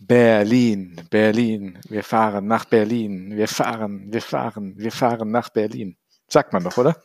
[0.00, 5.96] Berlin, Berlin, wir fahren nach Berlin, wir fahren, wir fahren, wir fahren nach Berlin.
[6.26, 6.96] Sagt man doch, oder?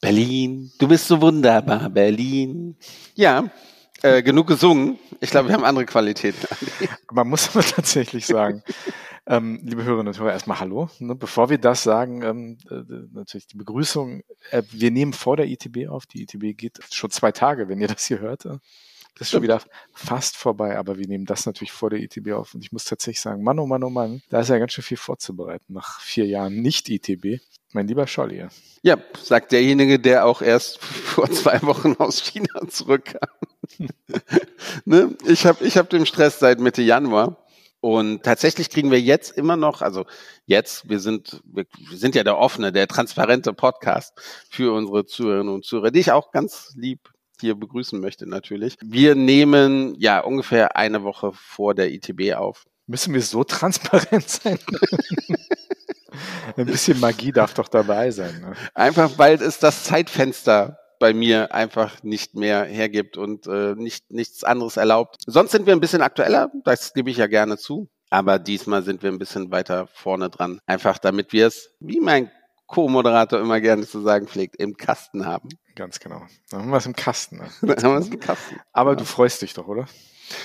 [0.00, 2.76] Berlin, du bist so wunderbar, Berlin.
[3.14, 3.50] Ja,
[4.02, 4.98] äh, genug gesungen.
[5.20, 6.46] Ich glaube, wir haben andere Qualitäten.
[7.10, 8.62] Man muss aber tatsächlich sagen,
[9.26, 10.90] ähm, liebe Hörerinnen und Hörer, erstmal Hallo.
[10.98, 12.82] Ne, bevor wir das sagen, ähm, äh,
[13.12, 14.20] natürlich die Begrüßung.
[14.50, 16.04] Äh, wir nehmen vor der ITB auf.
[16.04, 18.46] Die ITB geht schon zwei Tage, wenn ihr das hier hört.
[19.16, 19.60] Das ist schon wieder
[19.92, 22.54] fast vorbei, aber wir nehmen das natürlich vor der ITB auf.
[22.54, 24.82] Und ich muss tatsächlich sagen, Mann, oh Mann, oh Mann, da ist ja ganz schön
[24.82, 27.40] viel vorzubereiten nach vier Jahren nicht ITB.
[27.72, 28.46] Mein lieber Scholli.
[28.82, 33.28] Ja, sagt derjenige, der auch erst vor zwei Wochen aus China zurückkam.
[34.84, 35.16] ne?
[35.26, 37.36] Ich habe ich hab den Stress seit Mitte Januar.
[37.80, 40.06] Und tatsächlich kriegen wir jetzt immer noch, also
[40.46, 44.14] jetzt, wir sind, wir sind ja der offene, der transparente Podcast
[44.48, 47.13] für unsere Zuhörerinnen und Zuhörer, die ich auch ganz lieb
[47.44, 48.76] hier begrüßen möchte natürlich.
[48.82, 52.64] Wir nehmen ja ungefähr eine Woche vor der ITB auf.
[52.86, 54.58] Müssen wir so transparent sein?
[56.56, 58.40] Ein bisschen Magie darf doch dabei sein.
[58.40, 58.54] Ne?
[58.74, 64.44] Einfach weil es das Zeitfenster bei mir einfach nicht mehr hergibt und äh, nicht nichts
[64.44, 65.16] anderes erlaubt.
[65.26, 67.90] Sonst sind wir ein bisschen aktueller, das gebe ich ja gerne zu.
[68.10, 70.60] Aber diesmal sind wir ein bisschen weiter vorne dran.
[70.66, 72.30] Einfach damit wir es, wie mein
[72.66, 75.48] Co-Moderator immer gerne zu sagen pflegt, im Kasten haben.
[75.74, 76.22] Ganz genau.
[76.50, 77.38] Dann haben wir es im Kasten.
[77.38, 77.48] Ne?
[77.62, 78.56] Dann haben wir es im Kasten.
[78.72, 78.96] Aber ja.
[78.96, 79.86] du freust dich doch, oder?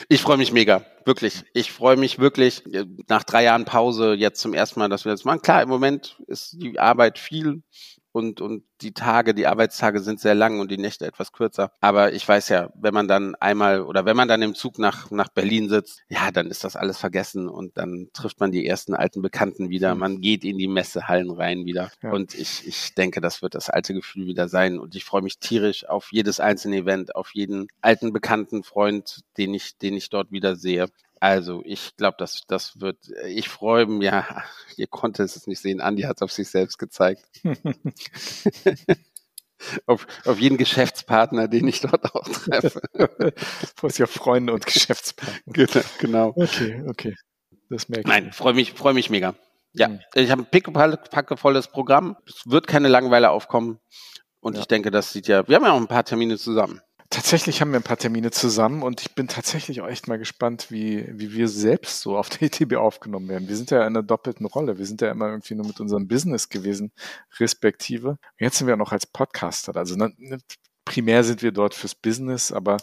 [0.10, 1.44] Ich freue mich mega, wirklich.
[1.54, 2.64] Ich freue mich wirklich
[3.08, 5.42] nach drei Jahren Pause jetzt zum ersten Mal, dass wir das machen.
[5.42, 7.64] Klar, im Moment ist die Arbeit viel
[8.12, 11.72] und, und die Tage, die Arbeitstage sind sehr lang und die Nächte etwas kürzer.
[11.82, 15.12] Aber ich weiß ja, wenn man dann einmal oder wenn man dann im Zug nach,
[15.12, 18.94] nach Berlin sitzt, ja, dann ist das alles vergessen und dann trifft man die ersten
[18.94, 19.94] alten Bekannten wieder.
[19.94, 20.00] Mhm.
[20.00, 21.92] Man geht in die Messehallen rein wieder.
[22.02, 22.12] Ja.
[22.12, 24.80] Und ich, ich denke, das wird das alte Gefühl wieder sein.
[24.80, 29.54] Und ich freue mich tierisch auf jedes einzelne Event, auf jeden alten bekannten Freund, den
[29.54, 30.88] ich, den ich dort wieder sehe.
[31.20, 34.26] Also ich glaube, das, das wird, ich freue mich, ja,
[34.78, 37.26] ihr konntet es nicht sehen, Andi hat es auf sich selbst gezeigt.
[39.86, 42.82] auf, auf jeden Geschäftspartner, den ich dort auch treffe.
[43.76, 45.42] Vor ja Freunde und Geschäftspartner.
[45.48, 46.34] Genau, genau.
[46.36, 47.16] Okay, okay.
[47.70, 48.08] Das merke ich.
[48.08, 49.36] Nein, freue mich, freue mich mega.
[49.74, 50.00] Ja, mhm.
[50.16, 52.18] ich habe ein pickepackevolles Programm.
[52.26, 53.80] Es wird keine Langeweile aufkommen.
[54.40, 54.62] Und ja.
[54.62, 56.82] ich denke, das sieht ja, wir haben ja auch ein paar Termine zusammen.
[57.12, 60.68] Tatsächlich haben wir ein paar Termine zusammen und ich bin tatsächlich auch echt mal gespannt,
[60.70, 63.48] wie, wie wir selbst so auf der ETB aufgenommen werden.
[63.48, 64.78] Wir sind ja in einer doppelten Rolle.
[64.78, 66.92] Wir sind ja immer irgendwie nur mit unserem Business gewesen,
[67.40, 68.20] respektive.
[68.38, 69.76] Jetzt sind wir noch als Podcaster.
[69.76, 70.38] Also ne, ne
[70.86, 72.78] primär sind wir dort fürs Business, aber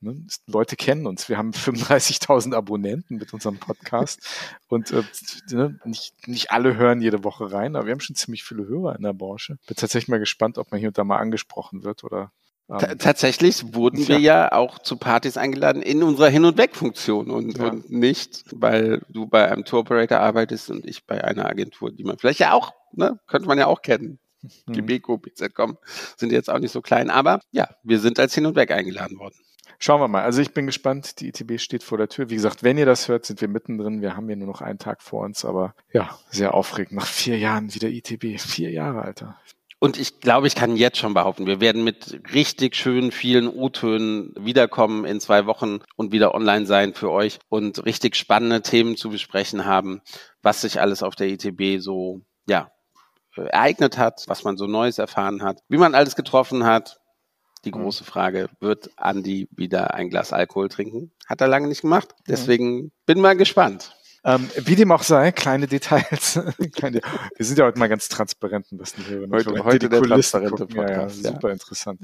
[0.00, 1.28] ne, Leute kennen uns.
[1.28, 4.20] Wir haben 35.000 Abonnenten mit unserem Podcast
[4.68, 5.02] und äh,
[5.50, 8.94] ne, nicht, nicht alle hören jede Woche rein, aber wir haben schon ziemlich viele Hörer
[8.94, 9.58] in der Branche.
[9.66, 12.30] Bin tatsächlich mal gespannt, ob man hier und da mal angesprochen wird oder
[12.80, 17.58] ähm, tatsächlich wurden wir ja auch zu Partys eingeladen in unserer Hin- und Weg-Funktion und,
[17.58, 17.68] ja.
[17.68, 22.18] und nicht, weil du bei einem Tour-Operator arbeitest und ich bei einer Agentur, die man
[22.18, 24.18] vielleicht ja auch, ne, könnte man ja auch kennen.
[24.66, 24.72] Mhm.
[24.72, 25.78] Die Beko, BZ.com
[26.16, 29.18] sind jetzt auch nicht so klein, aber ja, wir sind als Hin- und Weg eingeladen
[29.18, 29.34] worden.
[29.78, 30.22] Schauen wir mal.
[30.22, 31.20] Also ich bin gespannt.
[31.20, 32.30] Die ITB steht vor der Tür.
[32.30, 34.00] Wie gesagt, wenn ihr das hört, sind wir mittendrin.
[34.00, 36.92] Wir haben hier nur noch einen Tag vor uns, aber ja, sehr aufregend.
[36.92, 38.40] Nach vier Jahren wieder ITB.
[38.40, 39.40] Vier Jahre, Alter.
[39.82, 44.32] Und ich glaube, ich kann jetzt schon behaupten, wir werden mit richtig schönen vielen O-Tönen
[44.38, 49.10] wiederkommen in zwei Wochen und wieder online sein für euch und richtig spannende Themen zu
[49.10, 50.00] besprechen haben,
[50.40, 52.70] was sich alles auf der ITB so, ja,
[53.34, 57.00] ereignet hat, was man so Neues erfahren hat, wie man alles getroffen hat.
[57.64, 57.82] Die mhm.
[57.82, 61.10] große Frage, wird Andi wieder ein Glas Alkohol trinken?
[61.26, 62.14] Hat er lange nicht gemacht.
[62.28, 63.96] Deswegen bin mal gespannt.
[64.24, 66.38] Ähm, wie dem auch sei, kleine Details.
[66.72, 67.00] kleine,
[67.36, 69.26] wir sind ja heute mal ganz transparent ein bisschen hier.
[69.30, 71.24] Heute, heute der transparente Podcast.
[71.24, 71.54] Ja, ja, super ja.
[71.54, 72.00] interessant.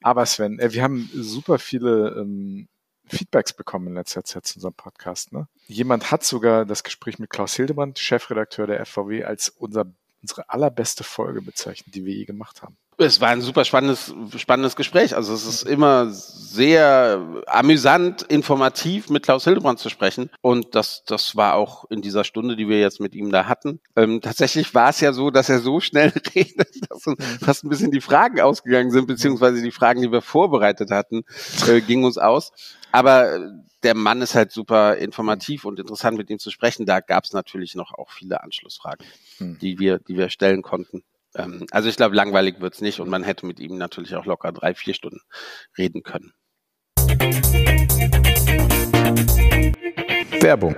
[0.00, 2.68] Aber Sven, äh, wir haben super viele ähm,
[3.06, 5.32] Feedbacks bekommen in letzter Zeit zu unserem Podcast.
[5.32, 5.46] Ne?
[5.66, 9.86] Jemand hat sogar das Gespräch mit Klaus Hildebrand, Chefredakteur der FVW, als unser,
[10.22, 12.76] unsere allerbeste Folge bezeichnet, die wir je gemacht haben.
[13.00, 15.14] Es war ein super spannendes, spannendes Gespräch.
[15.14, 20.30] Also es ist immer sehr amüsant, informativ mit Klaus Hildebrand zu sprechen.
[20.40, 23.78] Und das, das war auch in dieser Stunde, die wir jetzt mit ihm da hatten.
[23.94, 27.68] Ähm, tatsächlich war es ja so, dass er so schnell redet, dass uns fast ein
[27.68, 31.22] bisschen die Fragen ausgegangen sind, beziehungsweise die Fragen, die wir vorbereitet hatten,
[31.68, 32.50] äh, gingen uns aus.
[32.90, 33.38] Aber
[33.84, 36.84] der Mann ist halt super informativ und interessant, mit ihm zu sprechen.
[36.84, 39.06] Da gab es natürlich noch auch viele Anschlussfragen,
[39.36, 39.58] hm.
[39.60, 41.04] die wir, die wir stellen konnten.
[41.34, 44.52] Ähm, also ich glaube, langweilig wird's nicht und man hätte mit ihm natürlich auch locker
[44.52, 45.20] drei, vier Stunden
[45.76, 46.32] reden können.
[50.40, 50.76] Werbung.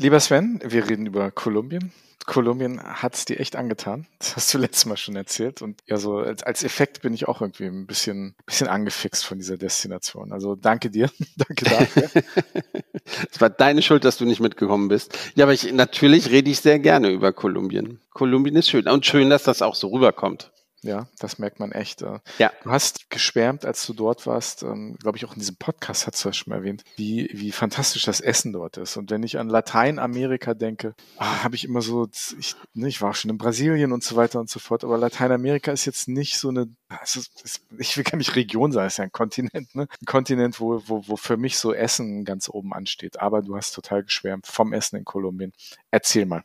[0.00, 1.90] Lieber Sven, wir reden über Kolumbien.
[2.24, 4.06] Kolumbien hat es dir echt angetan.
[4.20, 5.60] Das hast du letztes Mal schon erzählt.
[5.60, 9.38] Und ja, so als, als Effekt bin ich auch irgendwie ein bisschen, bisschen angefixt von
[9.38, 10.30] dieser Destination.
[10.30, 11.10] Also danke dir.
[11.36, 12.10] danke dafür.
[13.32, 15.18] es war deine Schuld, dass du nicht mitgekommen bist.
[15.34, 17.98] Ja, aber ich, natürlich rede ich sehr gerne über Kolumbien.
[18.12, 18.86] Kolumbien ist schön.
[18.86, 20.52] Und schön, dass das auch so rüberkommt.
[20.82, 22.02] Ja, das merkt man echt.
[22.02, 22.20] Äh.
[22.38, 22.52] Ja.
[22.62, 26.24] Du hast geschwärmt, als du dort warst, ähm, glaube ich auch in diesem Podcast hast
[26.24, 28.96] du das schon mal erwähnt, wie, wie fantastisch das Essen dort ist.
[28.96, 32.08] Und wenn ich an Lateinamerika denke, ah, habe ich immer so,
[32.38, 34.98] ich, ne, ich war auch schon in Brasilien und so weiter und so fort, aber
[34.98, 37.20] Lateinamerika ist jetzt nicht so eine, also
[37.78, 39.88] ich will gar nicht Region sagen, es ist ja ein Kontinent, ne?
[40.00, 43.20] Ein Kontinent, wo, wo, wo für mich so Essen ganz oben ansteht.
[43.20, 45.52] Aber du hast total geschwärmt vom Essen in Kolumbien.
[45.90, 46.44] Erzähl mal.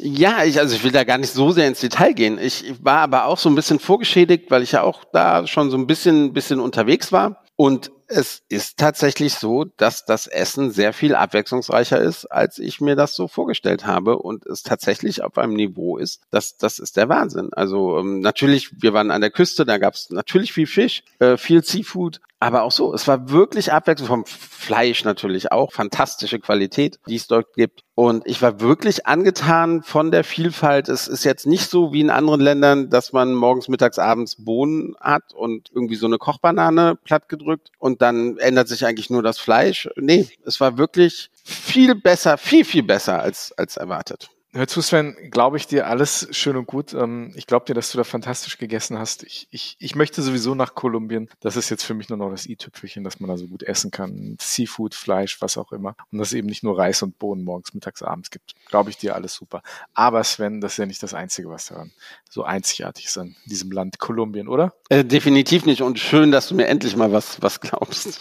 [0.00, 2.38] Ja, ich, also ich will da gar nicht so sehr ins Detail gehen.
[2.38, 5.76] Ich war aber auch so ein bisschen vorgeschädigt, weil ich ja auch da schon so
[5.76, 7.42] ein bisschen, bisschen unterwegs war.
[7.56, 12.94] Und es ist tatsächlich so, dass das Essen sehr viel abwechslungsreicher ist, als ich mir
[12.94, 16.20] das so vorgestellt habe und es tatsächlich auf einem Niveau ist.
[16.30, 17.50] Das, das ist der Wahnsinn.
[17.52, 21.36] Also ähm, natürlich, wir waren an der Küste, da gab es natürlich viel Fisch, äh,
[21.36, 26.98] viel Seafood, aber auch so, es war wirklich abwechslungsreich vom Fleisch natürlich auch, fantastische Qualität,
[27.08, 27.82] die es dort gibt.
[27.94, 30.88] Und ich war wirklich angetan von der Vielfalt.
[30.88, 34.94] Es ist jetzt nicht so wie in anderen Ländern, dass man morgens, mittags, abends Bohnen
[35.00, 39.88] hat und irgendwie so eine Kochbanane plattgedrückt und dann ändert sich eigentlich nur das Fleisch.
[39.96, 44.30] Nee, es war wirklich viel besser, viel, viel besser als, als erwartet.
[44.54, 46.94] Hör zu, Sven, glaube ich dir alles schön und gut.
[46.94, 49.22] Ähm, ich glaube dir, dass du da fantastisch gegessen hast.
[49.24, 51.28] Ich, ich, ich möchte sowieso nach Kolumbien.
[51.40, 53.90] Das ist jetzt für mich nur noch das i-Tüpfelchen, dass man da so gut essen
[53.90, 54.38] kann.
[54.40, 55.96] Seafood, Fleisch, was auch immer.
[56.10, 58.54] Und dass es eben nicht nur Reis und Bohnen morgens, mittags, abends gibt.
[58.68, 59.62] Glaube ich dir alles super.
[59.92, 61.92] Aber Sven, das ist ja nicht das Einzige, was daran
[62.30, 64.72] so einzigartig ist an diesem Land Kolumbien, oder?
[64.88, 65.82] Äh, definitiv nicht.
[65.82, 68.18] Und schön, dass du mir endlich mal was, was glaubst.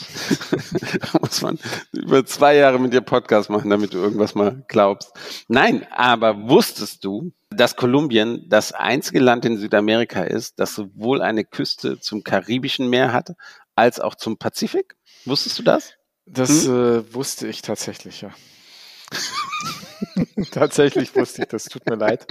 [0.51, 1.57] da muss man
[1.93, 5.13] über zwei Jahre mit dir Podcast machen, damit du irgendwas mal glaubst.
[5.47, 11.21] Nein, aber aber wusstest du, dass Kolumbien das einzige Land in Südamerika ist, das sowohl
[11.21, 13.31] eine Küste zum Karibischen Meer hat,
[13.75, 14.95] als auch zum Pazifik?
[15.25, 15.93] Wusstest du das?
[16.25, 16.73] Das hm?
[16.73, 18.31] äh, wusste ich tatsächlich, ja.
[20.51, 22.27] Tatsächlich wusste ich, das tut mir leid.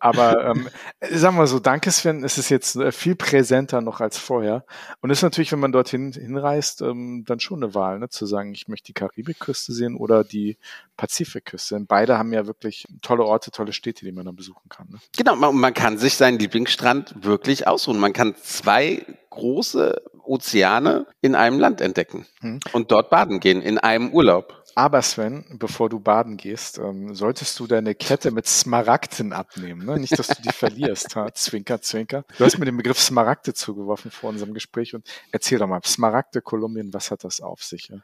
[0.00, 0.68] Aber ähm,
[1.10, 4.64] sagen wir so, danke Sven, es ist jetzt äh, viel präsenter noch als vorher.
[5.00, 8.08] Und ist natürlich, wenn man dorthin hinreist, ähm, dann schon eine Wahl, ne?
[8.08, 10.58] zu sagen, ich möchte die Karibikküste sehen oder die
[10.96, 11.76] Pazifikküste.
[11.76, 14.88] Denn beide haben ja wirklich tolle Orte, tolle Städte, die man dann besuchen kann.
[14.90, 14.98] Ne?
[15.16, 17.98] Genau, man, man kann sich seinen Lieblingsstrand wirklich ausruhen.
[17.98, 22.60] Man kann zwei große Ozeane in einem Land entdecken hm.
[22.72, 24.62] und dort baden gehen, in einem Urlaub.
[24.78, 29.86] Aber Sven, bevor du baden gehst, ähm, solltest du deine Kette mit Smaragden abnehmen.
[29.86, 29.98] Ne?
[29.98, 31.16] Nicht, dass du die verlierst.
[31.16, 31.32] Ha?
[31.34, 32.24] Zwinker, zwinker.
[32.36, 36.42] Du hast mir den Begriff Smaragde zugeworfen vor unserem Gespräch und erzähl doch mal, Smaragde,
[36.42, 37.88] Kolumbien, was hat das auf sich?
[37.88, 37.96] Ja?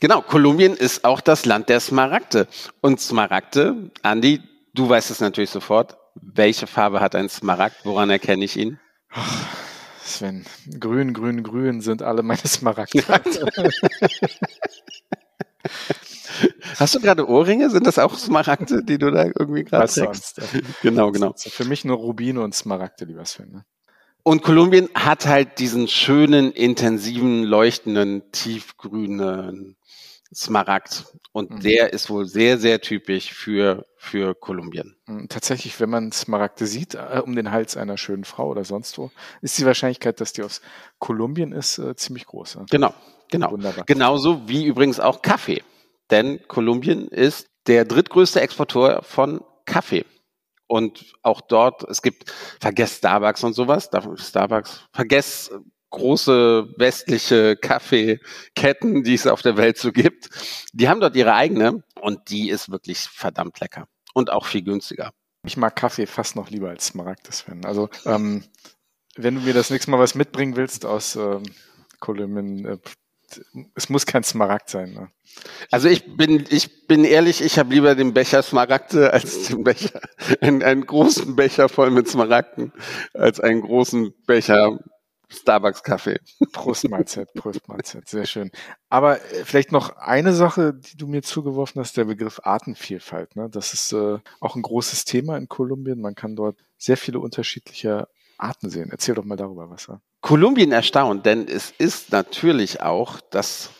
[0.00, 2.48] Genau, Kolumbien ist auch das Land der Smaragde.
[2.80, 4.42] Und Smaragde, Andi,
[4.74, 5.96] du weißt es natürlich sofort.
[6.16, 7.84] Welche Farbe hat ein Smaragd?
[7.84, 8.80] Woran erkenne ich ihn?
[10.02, 10.44] Sven,
[10.80, 13.04] grün, grün, grün sind alle meine Smaragde.
[16.78, 17.70] Hast du gerade Ohrringe?
[17.70, 20.40] Sind das auch Smaragde, die du da irgendwie gerade trägst?
[20.82, 21.34] Genau, genau.
[21.36, 23.50] Für mich nur Rubine und Smaragde, lieber Sven.
[23.52, 23.64] Ne?
[24.22, 29.76] Und Kolumbien hat halt diesen schönen, intensiven, leuchtenden, tiefgrünen
[30.34, 31.04] Smaragd.
[31.32, 31.60] Und mhm.
[31.60, 34.96] der ist wohl sehr, sehr typisch für, für Kolumbien.
[35.06, 38.98] Mhm, tatsächlich, wenn man Smaragde sieht, äh, um den Hals einer schönen Frau oder sonst
[38.98, 39.10] wo,
[39.42, 40.60] ist die Wahrscheinlichkeit, dass die aus
[40.98, 42.54] Kolumbien ist, äh, ziemlich groß.
[42.54, 42.64] Ja?
[42.70, 42.94] Genau,
[43.30, 43.52] genau.
[43.52, 43.84] Wunderbar.
[43.86, 45.62] Genauso wie übrigens auch Kaffee
[46.10, 50.04] denn Kolumbien ist der drittgrößte Exporteur von Kaffee.
[50.68, 52.30] Und auch dort, es gibt,
[52.60, 55.52] vergesst Starbucks und sowas, Starbucks, vergesst
[55.90, 60.28] große westliche Kaffeeketten, die es auf der Welt so gibt.
[60.72, 65.12] Die haben dort ihre eigene und die ist wirklich verdammt lecker und auch viel günstiger.
[65.44, 67.64] Ich mag Kaffee fast noch lieber als Smaragdes Fan.
[67.64, 68.44] Also ähm,
[69.16, 71.44] wenn du mir das nächste Mal was mitbringen willst aus ähm,
[72.00, 72.78] Kolumbien, äh,
[73.74, 74.92] es muss kein Smaragd sein.
[74.92, 75.10] Ne?
[75.70, 80.00] Also ich bin, ich bin ehrlich, ich habe lieber den Becher Smaragde als den Becher,
[80.40, 82.72] einen, einen großen Becher voll mit Smaragden,
[83.14, 84.78] als einen großen Becher
[85.28, 86.20] Starbucks Kaffee.
[86.52, 88.50] Prostmahlzeit, Prostmahlzeit, sehr schön.
[88.88, 93.34] Aber äh, vielleicht noch eine Sache, die du mir zugeworfen hast, der Begriff Artenvielfalt.
[93.36, 93.48] Ne?
[93.50, 96.00] Das ist äh, auch ein großes Thema in Kolumbien.
[96.00, 98.90] Man kann dort sehr viele unterschiedliche Arten sehen.
[98.90, 99.86] Erzähl doch mal darüber was.
[99.88, 100.00] Ja?
[100.26, 103.70] Kolumbien erstaunt, denn es ist natürlich auch das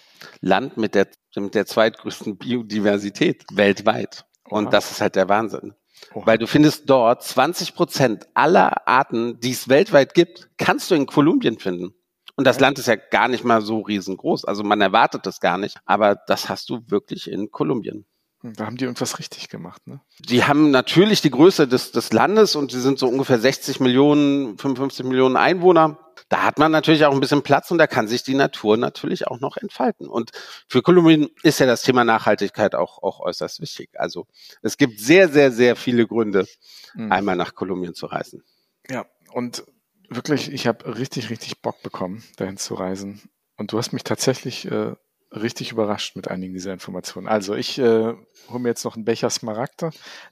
[0.40, 4.26] Land mit der, mit der zweitgrößten Biodiversität weltweit.
[4.44, 4.70] Und Aha.
[4.70, 5.74] das ist halt der Wahnsinn.
[6.14, 6.24] Oha.
[6.24, 11.06] Weil du findest dort 20 Prozent aller Arten, die es weltweit gibt, kannst du in
[11.06, 11.94] Kolumbien finden.
[12.36, 14.44] Und das Land ist ja gar nicht mal so riesengroß.
[14.44, 15.78] Also man erwartet das gar nicht.
[15.84, 18.06] Aber das hast du wirklich in Kolumbien.
[18.42, 20.00] Da haben die irgendwas richtig gemacht, ne?
[20.18, 24.58] Die haben natürlich die Größe des, des Landes und sie sind so ungefähr 60 Millionen,
[24.58, 25.98] 55 Millionen Einwohner.
[26.28, 29.26] Da hat man natürlich auch ein bisschen Platz und da kann sich die Natur natürlich
[29.26, 30.06] auch noch entfalten.
[30.06, 30.32] Und
[30.68, 33.90] für Kolumbien ist ja das Thema Nachhaltigkeit auch, auch äußerst wichtig.
[33.94, 34.26] Also
[34.62, 36.46] es gibt sehr, sehr, sehr viele Gründe,
[36.94, 37.12] mhm.
[37.12, 38.44] einmal nach Kolumbien zu reisen.
[38.88, 39.64] Ja, und
[40.08, 43.22] wirklich, ich habe richtig, richtig Bock bekommen, dahin zu reisen.
[43.56, 44.94] Und du hast mich tatsächlich äh,
[45.36, 47.28] richtig überrascht mit einigen dieser Informationen.
[47.28, 48.14] Also ich äh,
[48.48, 49.90] hole mir jetzt noch einen Becher Smaragde,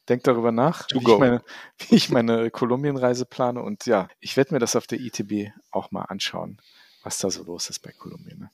[0.08, 1.42] denke darüber nach, wie ich, meine,
[1.78, 5.90] wie ich meine Kolumbienreise plane und ja, ich werde mir das auf der ITB auch
[5.90, 6.58] mal anschauen,
[7.02, 8.38] was da so los ist bei Kolumbien.
[8.38, 8.50] Ne?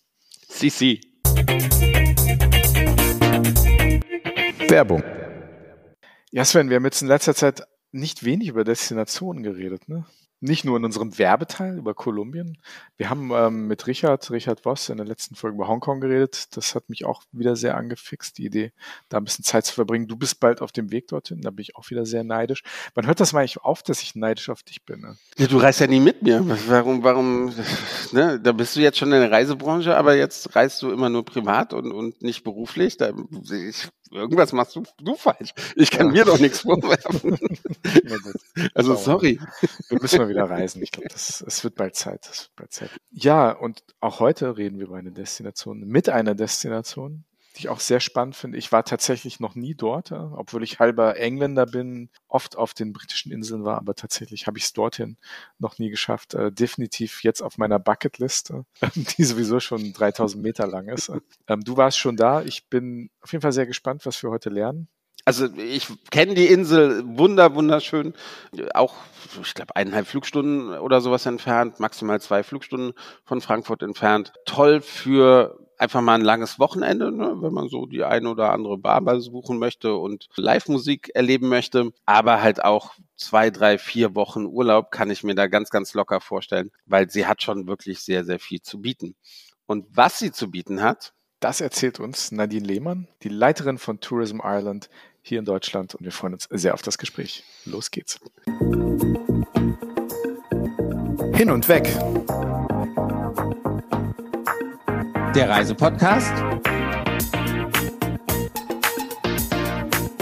[0.48, 1.00] CC.
[4.68, 5.02] Werbung.
[6.32, 10.06] Ja, Sven, wir haben jetzt in letzter Zeit nicht wenig über Destinationen geredet, ne?
[10.40, 12.58] Nicht nur in unserem Werbeteil über Kolumbien.
[12.96, 16.56] Wir haben ähm, mit Richard, Richard Voss in der letzten Folge über Hongkong geredet.
[16.56, 18.72] Das hat mich auch wieder sehr angefixt, die Idee,
[19.08, 20.08] da ein bisschen Zeit zu verbringen.
[20.08, 22.62] Du bist bald auf dem Weg dorthin, da bin ich auch wieder sehr neidisch.
[22.94, 25.00] Wann hört das mal eigentlich auf, dass ich neidisch auf dich bin?
[25.00, 25.16] Ne?
[25.38, 26.44] Ja, du reist ja nie mit mir.
[26.68, 27.54] Warum, warum,
[28.12, 28.40] ne?
[28.40, 31.72] Da bist du jetzt schon in der Reisebranche, aber jetzt reist du immer nur privat
[31.74, 32.96] und, und nicht beruflich.
[32.96, 33.12] Da,
[33.50, 35.52] ich, irgendwas machst du, du falsch.
[35.76, 36.12] Ich kann ja.
[36.12, 37.38] mir doch nichts vorwerfen.
[38.74, 39.40] also sorry.
[39.88, 40.82] Wir müssen mal wieder reisen.
[40.82, 42.28] Ich glaube, es wird bald Zeit.
[42.30, 42.90] Es wird bald Zeit.
[43.10, 47.24] Ja, und auch heute reden wir über eine Destination, mit einer Destination,
[47.56, 48.58] die ich auch sehr spannend finde.
[48.58, 53.32] Ich war tatsächlich noch nie dort, obwohl ich halber Engländer bin, oft auf den britischen
[53.32, 55.16] Inseln war, aber tatsächlich habe ich es dorthin
[55.58, 56.34] noch nie geschafft.
[56.34, 58.64] Äh, definitiv jetzt auf meiner Bucketliste,
[58.94, 61.10] die sowieso schon 3000 Meter lang ist.
[61.48, 62.42] Ähm, du warst schon da.
[62.42, 64.88] Ich bin auf jeden Fall sehr gespannt, was wir heute lernen.
[65.24, 68.14] Also ich kenne die Insel wunder wunderschön,
[68.72, 68.94] auch
[69.42, 74.32] ich glaube eineinhalb Flugstunden oder sowas entfernt, maximal zwei Flugstunden von Frankfurt entfernt.
[74.46, 78.76] Toll für einfach mal ein langes Wochenende, ne, wenn man so die eine oder andere
[78.76, 81.92] Bar besuchen möchte und Live-Musik erleben möchte.
[82.04, 86.20] Aber halt auch zwei, drei, vier Wochen Urlaub kann ich mir da ganz, ganz locker
[86.20, 89.16] vorstellen, weil sie hat schon wirklich sehr, sehr viel zu bieten.
[89.66, 94.40] Und was sie zu bieten hat, das erzählt uns Nadine Lehmann, die Leiterin von Tourism
[94.42, 94.90] Ireland
[95.22, 95.94] hier in Deutschland.
[95.94, 97.44] Und wir freuen uns sehr auf das Gespräch.
[97.64, 98.20] Los geht's.
[101.32, 101.88] Hin und weg
[105.34, 106.32] der Reisepodcast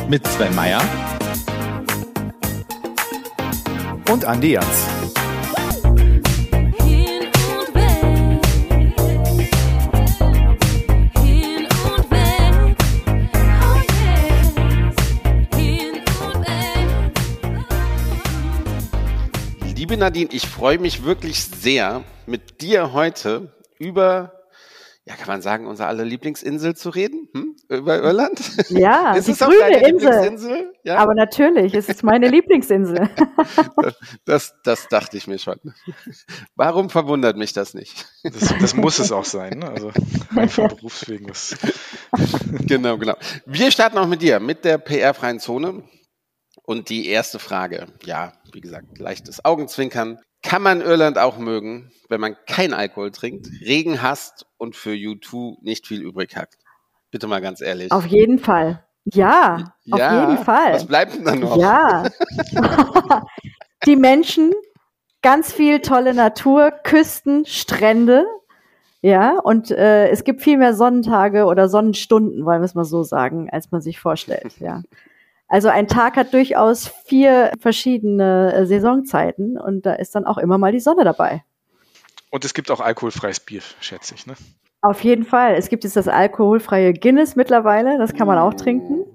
[0.07, 0.83] mit Sven Meyer
[4.11, 4.67] und Andi Jans.
[19.75, 24.38] Liebe Nadine, ich freue mich wirklich sehr, mit dir heute über
[25.09, 27.29] ja, kann man sagen, unsere aller Lieblingsinsel zu reden?
[27.33, 27.57] Hm?
[27.71, 28.41] Über Irland?
[28.69, 30.75] Ja, ist die es grüne Insel.
[30.85, 30.99] Ja?
[30.99, 33.09] Aber natürlich, es ist meine Lieblingsinsel.
[34.27, 35.59] das, das dachte ich mir schon.
[36.57, 38.07] Warum verwundert mich das nicht?
[38.23, 39.71] Das, das muss es auch sein, ne?
[39.71, 39.93] Also
[40.37, 41.31] einfach berufswegen.
[41.31, 41.57] Was.
[42.67, 43.17] genau, genau.
[43.47, 45.85] Wir starten auch mit dir, mit der PR-freien Zone.
[46.65, 50.19] Und die erste Frage, ja, wie gesagt, leichtes Augenzwinkern.
[50.43, 55.57] Kann man Irland auch mögen, wenn man kein Alkohol trinkt, Regen hasst und für U2
[55.63, 56.55] nicht viel übrig hat?
[57.11, 57.91] Bitte mal ganz ehrlich.
[57.91, 58.85] Auf jeden Fall.
[59.05, 60.75] Ja, ja auf jeden Fall.
[60.75, 61.57] Was bleibt denn dann noch?
[61.57, 62.05] Ja.
[63.87, 64.53] Die Menschen,
[65.23, 68.27] ganz viel tolle Natur, Küsten, Strände.
[69.01, 73.05] Ja, und äh, es gibt viel mehr Sonnentage oder Sonnenstunden, wollen wir es mal so
[73.05, 74.59] sagen, als man sich vorstellt.
[74.59, 74.83] Ja.
[75.49, 80.59] Also ein Tag hat durchaus vier verschiedene äh, Saisonzeiten und da ist dann auch immer
[80.59, 81.43] mal die Sonne dabei.
[82.31, 84.35] Und es gibt auch alkoholfreies Bier, schätze ich, ne?
[84.83, 85.55] Auf jeden Fall.
[85.55, 89.07] Es gibt jetzt das alkoholfreie Guinness mittlerweile, das kann man auch trinken.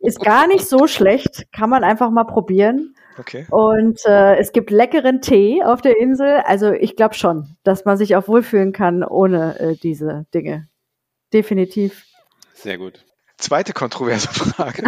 [0.00, 2.94] Ist gar nicht so schlecht, kann man einfach mal probieren.
[3.18, 3.46] Okay.
[3.50, 6.38] Und äh, es gibt leckeren Tee auf der Insel.
[6.46, 10.68] Also ich glaube schon, dass man sich auch wohlfühlen kann ohne äh, diese Dinge.
[11.32, 12.06] Definitiv.
[12.54, 13.04] Sehr gut.
[13.40, 14.82] Zweite kontroverse Frage.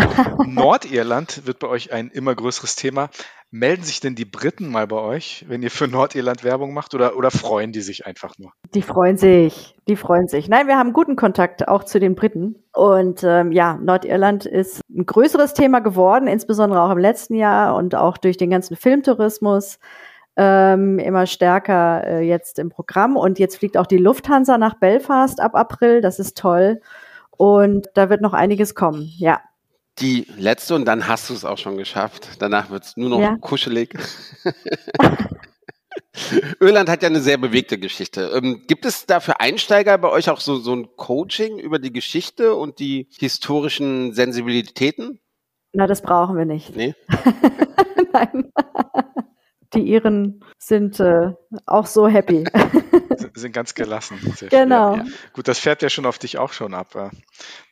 [0.47, 3.11] Nordirland wird bei euch ein immer größeres Thema.
[3.50, 7.16] Melden sich denn die Briten mal bei euch, wenn ihr für Nordirland Werbung macht oder,
[7.16, 8.52] oder freuen die sich einfach nur?
[8.75, 10.49] Die freuen sich, die freuen sich.
[10.49, 12.56] Nein, wir haben guten Kontakt auch zu den Briten.
[12.73, 17.94] Und ähm, ja, Nordirland ist ein größeres Thema geworden, insbesondere auch im letzten Jahr und
[17.94, 19.78] auch durch den ganzen Filmtourismus.
[20.35, 23.16] Ähm, immer stärker äh, jetzt im Programm.
[23.16, 26.00] Und jetzt fliegt auch die Lufthansa nach Belfast ab April.
[26.00, 26.80] Das ist toll.
[27.42, 29.40] Und da wird noch einiges kommen, ja.
[29.99, 32.28] Die letzte und dann hast du es auch schon geschafft.
[32.38, 33.37] Danach wird es nur noch ja.
[33.37, 33.99] kuschelig.
[36.61, 38.30] Irland hat ja eine sehr bewegte Geschichte.
[38.32, 41.92] Ähm, gibt es da für Einsteiger bei euch auch so, so ein Coaching über die
[41.92, 45.18] Geschichte und die historischen Sensibilitäten?
[45.72, 46.76] Na, das brauchen wir nicht.
[46.76, 46.94] Nee.
[48.12, 48.52] Nein.
[49.75, 51.31] Die Iren sind äh,
[51.67, 52.45] auch so happy.
[53.35, 54.19] sind ganz gelassen.
[54.50, 54.97] genau.
[54.97, 55.05] Ja.
[55.33, 56.88] Gut, das fährt ja schon auf dich auch schon ab.
[56.93, 57.11] Dann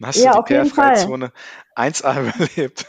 [0.02, 0.54] hast Ja, du die.
[0.54, 1.32] PR-Freizone
[1.76, 2.86] 1A überlebt.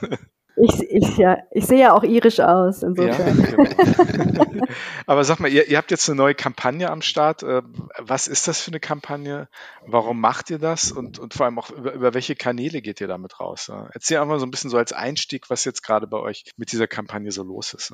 [0.58, 3.42] Ich, ich, ja, ich sehe ja auch irisch aus, Ja, insofern.
[3.42, 4.46] genau.
[5.08, 7.42] Aber sag mal, ihr, ihr habt jetzt eine neue Kampagne am Start.
[7.42, 7.62] Äh,
[7.98, 9.48] Was ist das für eine Kampagne?
[9.88, 10.92] Warum macht ihr das?
[10.92, 13.68] Und, und vor allem auch über, über welche Kanäle geht ihr damit raus?
[13.68, 13.90] ja?
[13.94, 16.72] Erzähl einfach mal so ein bisschen so als Einstieg, was jetzt gerade bei euch mit
[16.74, 17.94] dieser Kampagne so los ist.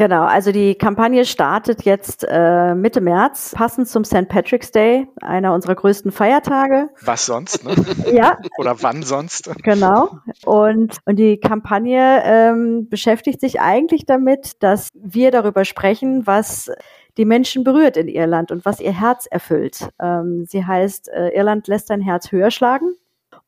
[0.00, 4.28] Genau, also die Kampagne startet jetzt äh, Mitte März, passend zum St.
[4.30, 6.88] Patrick's Day, einer unserer größten Feiertage.
[7.02, 7.66] Was sonst?
[7.66, 7.74] Ne?
[8.10, 9.50] Ja, Oder wann sonst?
[9.62, 10.08] Genau.
[10.46, 16.70] Und, und die Kampagne ähm, beschäftigt sich eigentlich damit, dass wir darüber sprechen, was
[17.18, 19.90] die Menschen berührt in Irland und was ihr Herz erfüllt.
[20.00, 22.94] Ähm, sie heißt, äh, Irland lässt dein Herz höher schlagen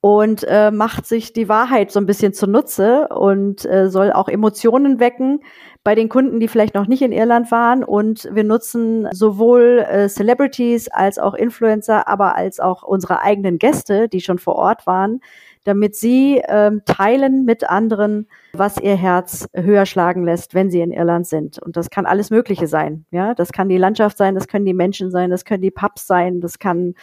[0.02, 4.98] und äh, macht sich die Wahrheit so ein bisschen zunutze und äh, soll auch Emotionen
[4.98, 5.40] wecken
[5.84, 7.82] bei den Kunden, die vielleicht noch nicht in Irland waren.
[7.82, 14.08] Und wir nutzen sowohl äh, Celebrities als auch Influencer, aber als auch unsere eigenen Gäste,
[14.08, 15.20] die schon vor Ort waren,
[15.64, 20.92] damit sie ähm, teilen mit anderen, was ihr Herz höher schlagen lässt, wenn sie in
[20.92, 21.58] Irland sind.
[21.58, 23.04] Und das kann alles Mögliche sein.
[23.10, 26.06] Ja, das kann die Landschaft sein, das können die Menschen sein, das können die Pubs
[26.06, 26.94] sein, das kann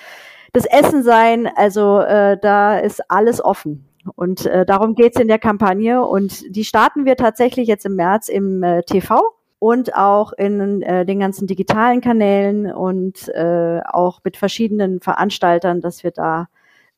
[0.53, 1.49] das Essen sein.
[1.55, 3.88] Also äh, da ist alles offen.
[4.15, 6.03] Und äh, darum geht's in der Kampagne.
[6.05, 9.21] Und die starten wir tatsächlich jetzt im März im äh, TV
[9.59, 16.03] und auch in äh, den ganzen digitalen Kanälen und äh, auch mit verschiedenen Veranstaltern, dass
[16.03, 16.47] wir da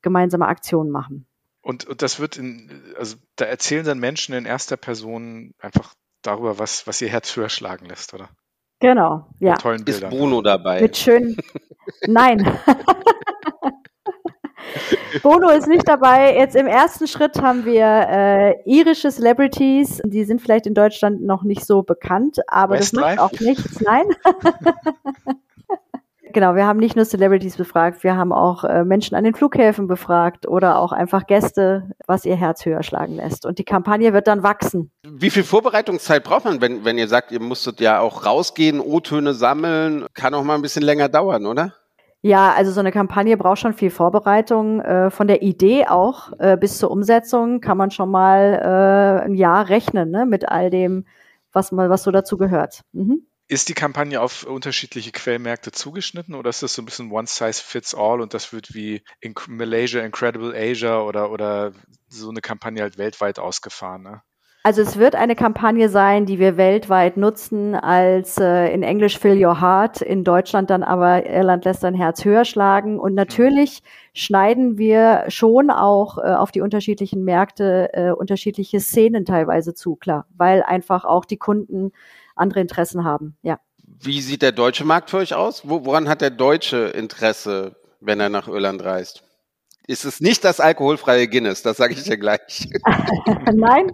[0.01, 1.25] gemeinsame Aktionen machen.
[1.61, 6.59] Und, und das wird in, also da erzählen dann Menschen in erster Person einfach darüber,
[6.59, 8.29] was, was ihr Herz höher schlagen lässt, oder?
[8.79, 9.51] Genau, ja.
[9.51, 10.09] Mit tollen Ist Bildern.
[10.09, 10.81] Bruno dabei?
[10.81, 11.37] Mit schönen.
[12.07, 12.59] Nein.
[15.23, 16.35] Bono ist nicht dabei.
[16.35, 20.01] Jetzt im ersten Schritt haben wir äh, irische Celebrities.
[20.05, 23.21] Die sind vielleicht in Deutschland noch nicht so bekannt, aber das macht Westlife?
[23.21, 23.81] auch nichts.
[23.81, 24.05] Nein.
[26.33, 29.87] Genau, wir haben nicht nur Celebrities befragt, wir haben auch äh, Menschen an den Flughäfen
[29.87, 33.45] befragt oder auch einfach Gäste, was ihr Herz höher schlagen lässt.
[33.45, 34.91] Und die Kampagne wird dann wachsen.
[35.03, 39.33] Wie viel Vorbereitungszeit braucht man, wenn, wenn ihr sagt, ihr musstet ja auch rausgehen, O-Töne
[39.33, 40.05] sammeln?
[40.13, 41.73] Kann auch mal ein bisschen länger dauern, oder?
[42.23, 44.79] Ja, also so eine Kampagne braucht schon viel Vorbereitung.
[44.81, 49.33] Äh, von der Idee auch äh, bis zur Umsetzung kann man schon mal äh, ein
[49.33, 51.05] Jahr rechnen, ne, mit all dem,
[51.51, 52.83] was mal, was so dazu gehört.
[52.91, 53.25] Mhm.
[53.47, 57.61] Ist die Kampagne auf unterschiedliche Quellmärkte zugeschnitten oder ist das so ein bisschen one size
[57.61, 61.73] fits all und das wird wie in Malaysia Incredible Asia oder, oder
[62.07, 64.03] so eine Kampagne halt weltweit ausgefahren?
[64.03, 64.21] Ne?
[64.63, 69.43] Also es wird eine Kampagne sein, die wir weltweit nutzen, als äh, in Englisch Fill
[69.43, 72.99] Your Heart, in Deutschland dann aber Irland lässt dein Herz höher schlagen.
[72.99, 73.81] Und natürlich
[74.13, 80.27] schneiden wir schon auch äh, auf die unterschiedlichen Märkte äh, unterschiedliche Szenen teilweise zu, klar,
[80.37, 81.91] weil einfach auch die Kunden
[82.35, 83.35] andere Interessen haben.
[83.41, 83.59] Ja.
[83.83, 85.67] Wie sieht der deutsche Markt für euch aus?
[85.67, 89.23] Wo, woran hat der Deutsche Interesse, wenn er nach Irland reist?
[89.87, 92.69] Ist es nicht das alkoholfreie Guinness, das sage ich dir gleich.
[93.53, 93.91] Nein,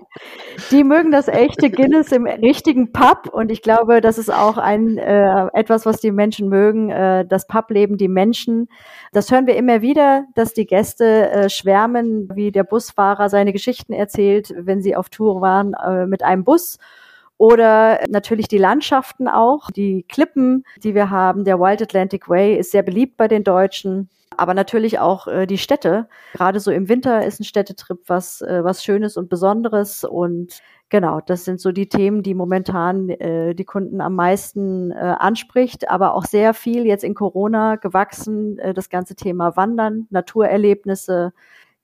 [0.69, 4.97] die mögen das echte Guinness im richtigen Pub und ich glaube, das ist auch ein
[4.97, 8.67] äh, etwas, was die Menschen mögen, äh, das Publeben, die Menschen.
[9.13, 13.93] Das hören wir immer wieder, dass die Gäste äh, schwärmen, wie der Busfahrer seine Geschichten
[13.93, 16.79] erzählt, wenn sie auf Tour waren äh, mit einem Bus.
[17.37, 21.45] Oder natürlich die Landschaften auch, die Klippen, die wir haben.
[21.45, 25.57] Der Wild Atlantic Way ist sehr beliebt bei den Deutschen aber natürlich auch äh, die
[25.57, 26.07] Städte.
[26.33, 30.03] Gerade so im Winter ist ein Städtetrip was, äh, was Schönes und Besonderes.
[30.03, 34.95] Und genau, das sind so die Themen, die momentan äh, die Kunden am meisten äh,
[34.95, 41.33] anspricht, aber auch sehr viel jetzt in Corona gewachsen, äh, das ganze Thema Wandern, Naturerlebnisse.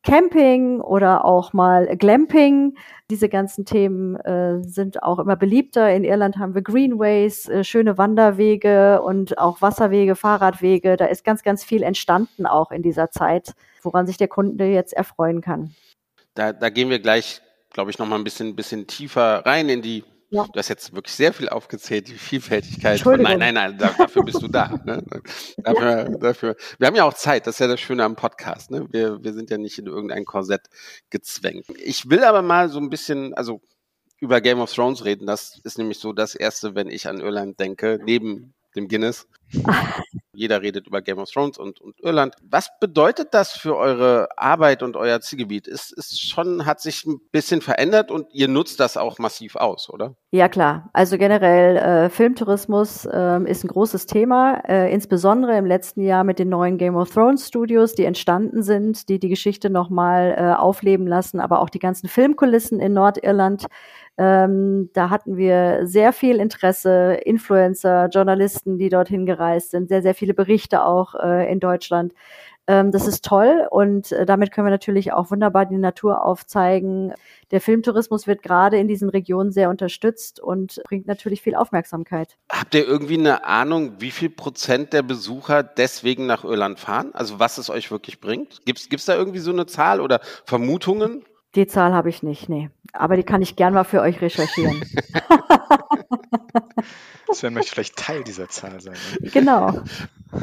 [0.04, 2.78] Camping oder auch mal Glamping.
[3.10, 5.94] Diese ganzen Themen äh, sind auch immer beliebter.
[5.94, 10.98] In Irland haben wir Greenways, äh, schöne Wanderwege und auch Wasserwege, Fahrradwege.
[10.98, 14.94] Da ist ganz, ganz viel entstanden auch in dieser Zeit, woran sich der Kunde jetzt
[14.94, 15.74] erfreuen kann.
[16.34, 19.82] Da, da gehen wir gleich, glaube ich, noch mal ein bisschen, bisschen tiefer rein in
[19.82, 20.48] die Ja.
[20.52, 23.06] Du hast jetzt wirklich sehr viel aufgezählt, die Vielfältigkeit.
[23.06, 24.82] Nein, nein, nein, da, dafür bist du da.
[24.84, 25.04] Ne?
[25.58, 26.56] Dafür, dafür.
[26.80, 28.72] Wir haben ja auch Zeit, das ist ja das Schöne am Podcast.
[28.72, 28.88] Ne?
[28.90, 30.70] Wir, wir sind ja nicht in irgendein Korsett
[31.12, 31.66] gezwängt.
[31.78, 33.62] Ich will aber mal so ein bisschen, also
[34.20, 35.28] über Game of Thrones reden.
[35.28, 39.28] Das ist nämlich so das Erste, wenn ich an Irland denke, neben dem Guinness.
[40.34, 42.36] Jeder redet über Game of Thrones und, und Irland.
[42.42, 45.68] Was bedeutet das für eure Arbeit und euer Zielgebiet?
[45.68, 49.90] Ist, ist schon, hat sich ein bisschen verändert und ihr nutzt das auch massiv aus,
[49.90, 50.16] oder?
[50.32, 50.90] Ja, klar.
[50.94, 56.40] Also generell äh, Filmtourismus äh, ist ein großes Thema, äh, insbesondere im letzten Jahr mit
[56.40, 61.06] den neuen Game of Thrones Studios, die entstanden sind, die die Geschichte nochmal äh, aufleben
[61.06, 63.68] lassen, aber auch die ganzen Filmkulissen in Nordirland
[64.18, 70.14] ähm, da hatten wir sehr viel Interesse, Influencer, Journalisten, die dorthin gereist sind, sehr, sehr
[70.14, 72.14] viele Berichte auch äh, in Deutschland.
[72.66, 77.14] Ähm, das ist toll und äh, damit können wir natürlich auch wunderbar die Natur aufzeigen.
[77.52, 82.38] Der Filmtourismus wird gerade in diesen Regionen sehr unterstützt und bringt natürlich viel Aufmerksamkeit.
[82.50, 87.10] Habt ihr irgendwie eine Ahnung, wie viel Prozent der Besucher deswegen nach Irland fahren?
[87.14, 88.66] Also was es euch wirklich bringt?
[88.66, 91.26] Gibt es da irgendwie so eine Zahl oder Vermutungen?
[91.56, 92.70] Die Zahl habe ich nicht, nee.
[92.94, 94.84] Aber die kann ich gern mal für euch recherchieren.
[97.32, 98.98] Sven möchte vielleicht Teil dieser Zahl sein.
[99.20, 99.30] Ne?
[99.32, 99.82] Genau.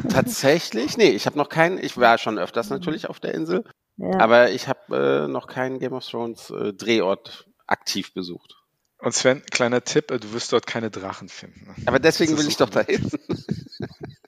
[0.09, 0.97] Tatsächlich?
[0.97, 3.63] Nee, ich habe noch keinen, ich war schon öfters natürlich auf der Insel,
[3.97, 4.19] ja.
[4.19, 8.55] aber ich habe äh, noch keinen Game of Thrones äh, Drehort aktiv besucht.
[8.99, 11.65] Und Sven, kleiner Tipp, äh, du wirst dort keine Drachen finden.
[11.67, 11.75] Ne?
[11.87, 13.09] Aber deswegen will ich doch dahin.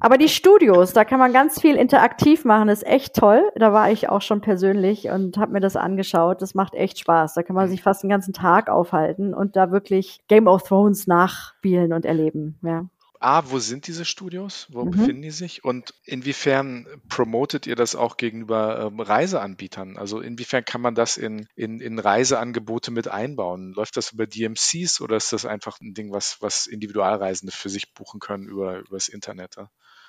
[0.00, 3.42] Aber die Studios, da kann man ganz viel interaktiv machen, ist echt toll.
[3.54, 6.40] Da war ich auch schon persönlich und habe mir das angeschaut.
[6.40, 7.34] Das macht echt Spaß.
[7.34, 11.06] Da kann man sich fast den ganzen Tag aufhalten und da wirklich Game of Thrones
[11.06, 12.58] nachspielen und erleben.
[12.62, 12.86] Ja.
[13.22, 14.66] A, wo sind diese Studios?
[14.70, 14.92] Wo mhm.
[14.92, 15.62] befinden die sich?
[15.62, 19.98] Und inwiefern promotet ihr das auch gegenüber ähm, Reiseanbietern?
[19.98, 23.74] Also inwiefern kann man das in, in, in Reiseangebote mit einbauen?
[23.74, 27.92] Läuft das über DMCs oder ist das einfach ein Ding, was, was Individualreisende für sich
[27.92, 29.56] buchen können über, über das Internet?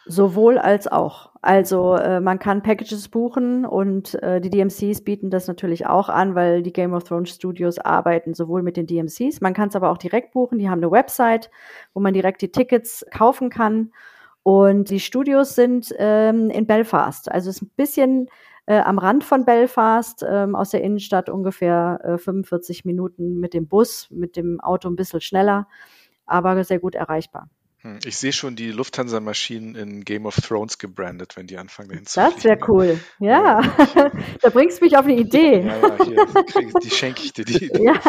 [0.06, 1.32] Sowohl als auch.
[1.44, 6.36] Also äh, man kann Packages buchen und äh, die DMCs bieten das natürlich auch an,
[6.36, 9.92] weil die Game of Thrones Studios arbeiten sowohl mit den DMCs, man kann es aber
[9.92, 10.60] auch direkt buchen.
[10.60, 11.52] Die haben eine Website,
[11.94, 13.92] wo man direkt die Tickets kaufen kann.
[14.44, 17.32] Und die Studios sind ähm, in Belfast.
[17.32, 18.28] Also es ist ein bisschen
[18.66, 23.68] äh, am Rand von Belfast, ähm, aus der Innenstadt ungefähr äh, 45 Minuten mit dem
[23.68, 25.68] Bus, mit dem Auto ein bisschen schneller,
[26.26, 27.50] aber sehr gut erreichbar.
[27.82, 32.06] Hm, ich sehe schon die Lufthansa-Maschinen in Game of Thrones gebrandet, wenn die anfangen dahin
[32.06, 33.00] zu Das wäre cool.
[33.20, 33.60] Ja,
[33.96, 34.12] ja.
[34.42, 35.66] da bringst du mich auf eine Idee.
[35.66, 37.46] Ja, ja, hier, die schenke ich dir.
[37.46, 37.72] Die, die.
[37.82, 38.00] Ja.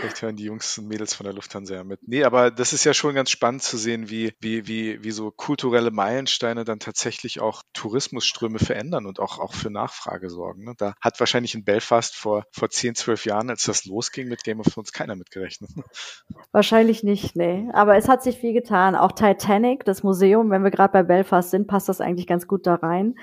[0.00, 2.00] Vielleicht hören die Jungs und Mädels von der Lufthansa ja mit.
[2.08, 5.30] Nee, aber das ist ja schon ganz spannend zu sehen, wie, wie, wie, wie so
[5.30, 10.64] kulturelle Meilensteine dann tatsächlich auch Tourismusströme verändern und auch, auch für Nachfrage sorgen.
[10.64, 10.74] Ne?
[10.76, 14.58] Da hat wahrscheinlich in Belfast vor, vor 10, 12 Jahren, als das losging mit Game
[14.58, 15.70] of Thrones, keiner mitgerechnet.
[16.50, 17.68] Wahrscheinlich nicht, nee.
[17.72, 18.96] Aber es hat sich viel getan.
[18.96, 22.66] Auch Titanic, das Museum, wenn wir gerade bei Belfast sind, passt das eigentlich ganz gut
[22.66, 23.14] da rein.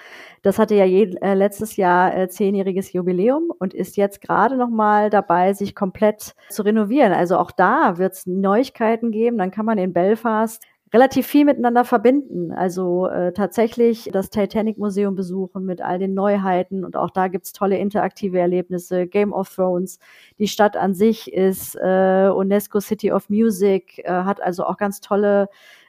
[0.42, 4.70] Das hatte ja je, äh, letztes Jahr äh, zehnjähriges Jubiläum und ist jetzt gerade noch
[4.70, 7.14] mal dabei, sich komplett zu renovieren.
[7.14, 9.38] Also auch da wird es Neuigkeiten geben.
[9.38, 12.52] Dann kann man in Belfast relativ viel miteinander verbinden.
[12.52, 17.54] Also äh, tatsächlich das Titanic Museum besuchen mit all den Neuheiten und auch da gibt's
[17.54, 19.08] tolle interaktive Erlebnisse.
[19.08, 20.00] Game of Thrones,
[20.38, 25.00] die Stadt an sich ist äh, UNESCO City of Music, äh, hat also auch ganz
[25.00, 25.48] tolle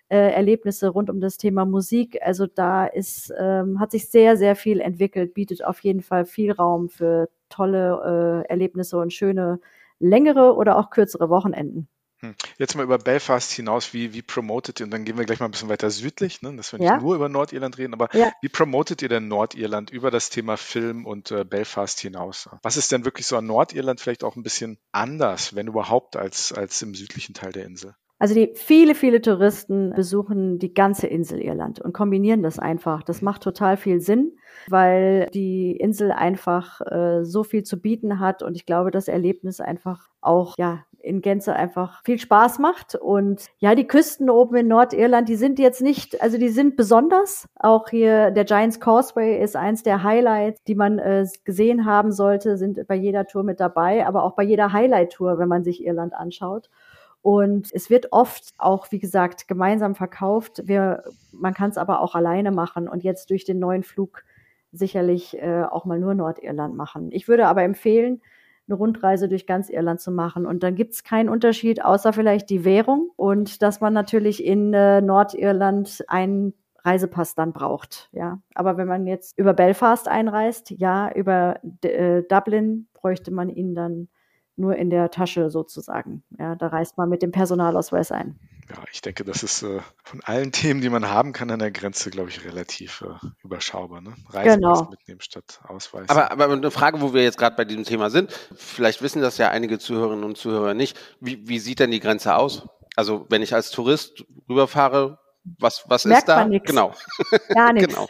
[0.08, 2.18] äh, Erlebnisse rund um das Thema Musik.
[2.22, 6.52] Also da ist, ähm, hat sich sehr, sehr viel entwickelt, bietet auf jeden Fall viel
[6.52, 9.58] Raum für tolle äh, Erlebnisse und schöne
[9.98, 11.88] längere oder auch kürzere Wochenenden.
[12.22, 12.34] Hm.
[12.56, 15.46] Jetzt mal über Belfast hinaus, wie, wie promotet ihr, und dann gehen wir gleich mal
[15.46, 17.00] ein bisschen weiter südlich, ne, dass wir nicht ja.
[17.00, 18.30] nur über Nordirland reden, aber ja.
[18.40, 22.48] wie promotet ihr denn Nordirland über das Thema Film und äh, Belfast hinaus?
[22.62, 26.52] Was ist denn wirklich so an Nordirland vielleicht auch ein bisschen anders, wenn überhaupt, als,
[26.52, 27.94] als im südlichen Teil der Insel?
[28.22, 33.02] Also die viele, viele Touristen besuchen die ganze Insel Irland und kombinieren das einfach.
[33.02, 34.36] Das macht total viel Sinn,
[34.68, 39.58] weil die Insel einfach äh, so viel zu bieten hat und ich glaube, das Erlebnis
[39.58, 42.94] einfach auch ja in Gänze einfach viel Spaß macht.
[42.94, 47.48] Und ja, die Küsten oben in Nordirland, die sind jetzt nicht, also die sind besonders.
[47.56, 52.56] Auch hier der Giants Causeway ist eins der Highlights, die man äh, gesehen haben sollte,
[52.56, 56.14] sind bei jeder Tour mit dabei, aber auch bei jeder Highlight-Tour, wenn man sich Irland
[56.14, 56.70] anschaut.
[57.22, 60.62] Und es wird oft auch, wie gesagt, gemeinsam verkauft.
[60.64, 64.24] Wir, man kann es aber auch alleine machen und jetzt durch den neuen Flug
[64.72, 67.10] sicherlich äh, auch mal nur Nordirland machen.
[67.12, 68.22] Ich würde aber empfehlen,
[68.72, 70.46] eine Rundreise durch ganz Irland zu machen.
[70.46, 74.72] Und dann gibt es keinen Unterschied, außer vielleicht die Währung und dass man natürlich in
[74.72, 76.54] äh, Nordirland einen
[76.84, 78.08] Reisepass dann braucht.
[78.12, 83.74] Ja, aber wenn man jetzt über Belfast einreist, ja, über äh, Dublin bräuchte man ihn
[83.74, 84.08] dann
[84.56, 86.24] nur in der Tasche sozusagen.
[86.38, 88.38] Ja, da reist man mit dem Personalausweis ein.
[88.74, 91.70] Ja, ich denke, das ist äh, von allen Themen, die man haben kann an der
[91.70, 94.00] Grenze, glaube ich, relativ äh, überschaubar.
[94.00, 94.14] Ne?
[94.30, 94.88] Reisen genau.
[94.90, 96.08] mitnehmen statt Ausweis.
[96.08, 99.38] Aber, aber eine Frage, wo wir jetzt gerade bei diesem Thema sind, vielleicht wissen das
[99.38, 100.98] ja einige Zuhörerinnen und Zuhörer nicht.
[101.20, 102.66] Wie, wie sieht denn die Grenze aus?
[102.96, 105.18] Also wenn ich als Tourist rüberfahre,
[105.58, 106.36] Was, was Merkt ist da?
[106.40, 106.66] man nix.
[106.68, 106.92] Genau.
[107.54, 107.94] Gar nichts.
[107.94, 108.06] genau.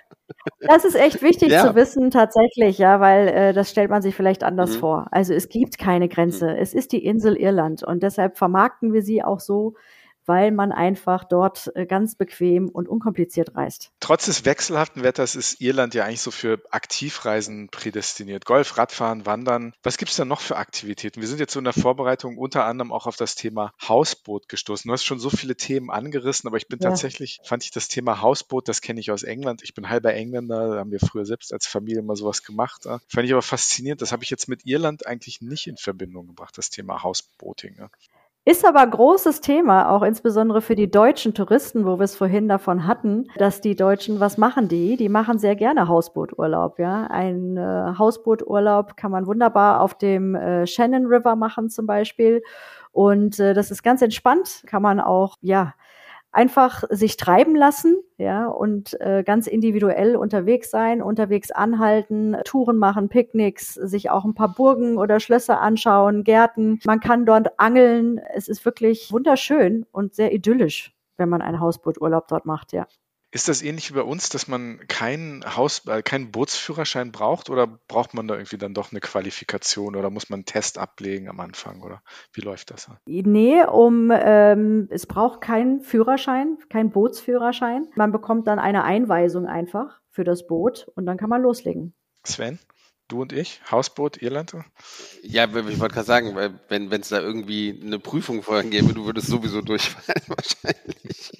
[0.61, 1.67] Das ist echt wichtig Ja.
[1.67, 4.81] zu wissen, tatsächlich, ja, weil äh, das stellt man sich vielleicht anders Mhm.
[4.81, 5.07] vor.
[5.11, 6.57] Also es gibt keine Grenze.
[6.57, 9.75] Es ist die Insel Irland und deshalb vermarkten wir sie auch so,
[10.27, 13.91] weil man einfach dort äh, ganz bequem und unkompliziert reist.
[14.01, 18.45] Trotz des wechselhaften Wetters ist Irland ja eigentlich so für Aktivreisen prädestiniert.
[18.45, 19.75] Golf, Radfahren, Wandern.
[19.83, 21.21] Was gibt's da noch für Aktivitäten?
[21.21, 24.89] Wir sind jetzt so in der Vorbereitung unter anderem auch auf das Thema Hausboot gestoßen.
[24.89, 26.91] Du hast schon so viele Themen angerissen, aber ich bin Ja.
[26.91, 29.63] tatsächlich, fand ich das Thema Hausboot, das kenne ich aus England.
[29.63, 32.85] Ich bin halber Engländer, da haben wir früher selbst als Familie mal sowas gemacht.
[32.85, 34.03] Fand ich aber faszinierend.
[34.03, 37.77] Das habe ich jetzt mit Irland eigentlich nicht in Verbindung gebracht, das Thema Hausboating.
[38.45, 42.89] Ist aber großes Thema, auch insbesondere für die deutschen Touristen, wo wir es vorhin davon
[42.89, 44.97] hatten, dass die Deutschen, was machen die?
[44.97, 47.07] Die machen sehr gerne Hausbooturlaub, ja.
[47.07, 52.43] Ein äh, Hausbooturlaub kann man wunderbar auf dem äh, Shannon River machen zum Beispiel.
[52.91, 55.75] Und äh, das ist ganz entspannt, kann man auch, ja,
[56.33, 63.09] einfach sich treiben lassen, ja, und äh, ganz individuell unterwegs sein, unterwegs anhalten, Touren machen,
[63.09, 66.81] Picknicks, sich auch ein paar Burgen oder Schlösser anschauen, Gärten.
[66.85, 68.19] Man kann dort angeln.
[68.35, 72.87] Es ist wirklich wunderschön und sehr idyllisch, wenn man einen Hausbooturlaub dort macht, ja.
[73.35, 77.67] Ist das ähnlich wie bei uns, dass man keinen Haus, äh, keinen Bootsführerschein braucht oder
[77.67, 81.41] braucht man da irgendwie dann doch eine Qualifikation oder muss man einen Test ablegen am
[81.41, 82.03] Anfang oder
[82.35, 82.91] wie läuft das?
[83.07, 87.89] Nee, um ähm, es braucht keinen Führerschein, keinen Bootsführerschein.
[87.97, 91.95] Man bekommt dann eine Einweisung einfach für das Boot und dann kann man loslegen.
[92.25, 92.59] Sven,
[93.13, 94.55] du und ich, Hausboot, Irland?
[95.23, 99.05] Ja, ich wollte gerade sagen, weil wenn es da irgendwie eine Prüfung vorher gäbe, du
[99.05, 101.33] würdest sowieso durchfallen wahrscheinlich.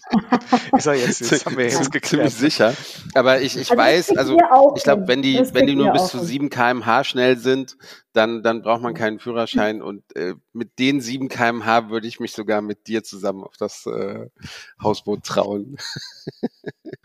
[0.77, 2.31] Ich sag jetzt, das haben wir jetzt geklärt.
[2.31, 2.75] Ziemlich sicher.
[3.15, 4.37] Aber ich, ich Also weiß, also
[4.77, 6.27] ich glaube, wenn die, wenn die nur bis zu hin.
[6.27, 7.77] 7 kmh schnell sind,
[8.13, 12.33] dann, dann braucht man keinen Führerschein und äh, mit den 7 kmh würde ich mich
[12.33, 14.29] sogar mit dir zusammen auf das äh,
[14.83, 15.77] Hausboot trauen.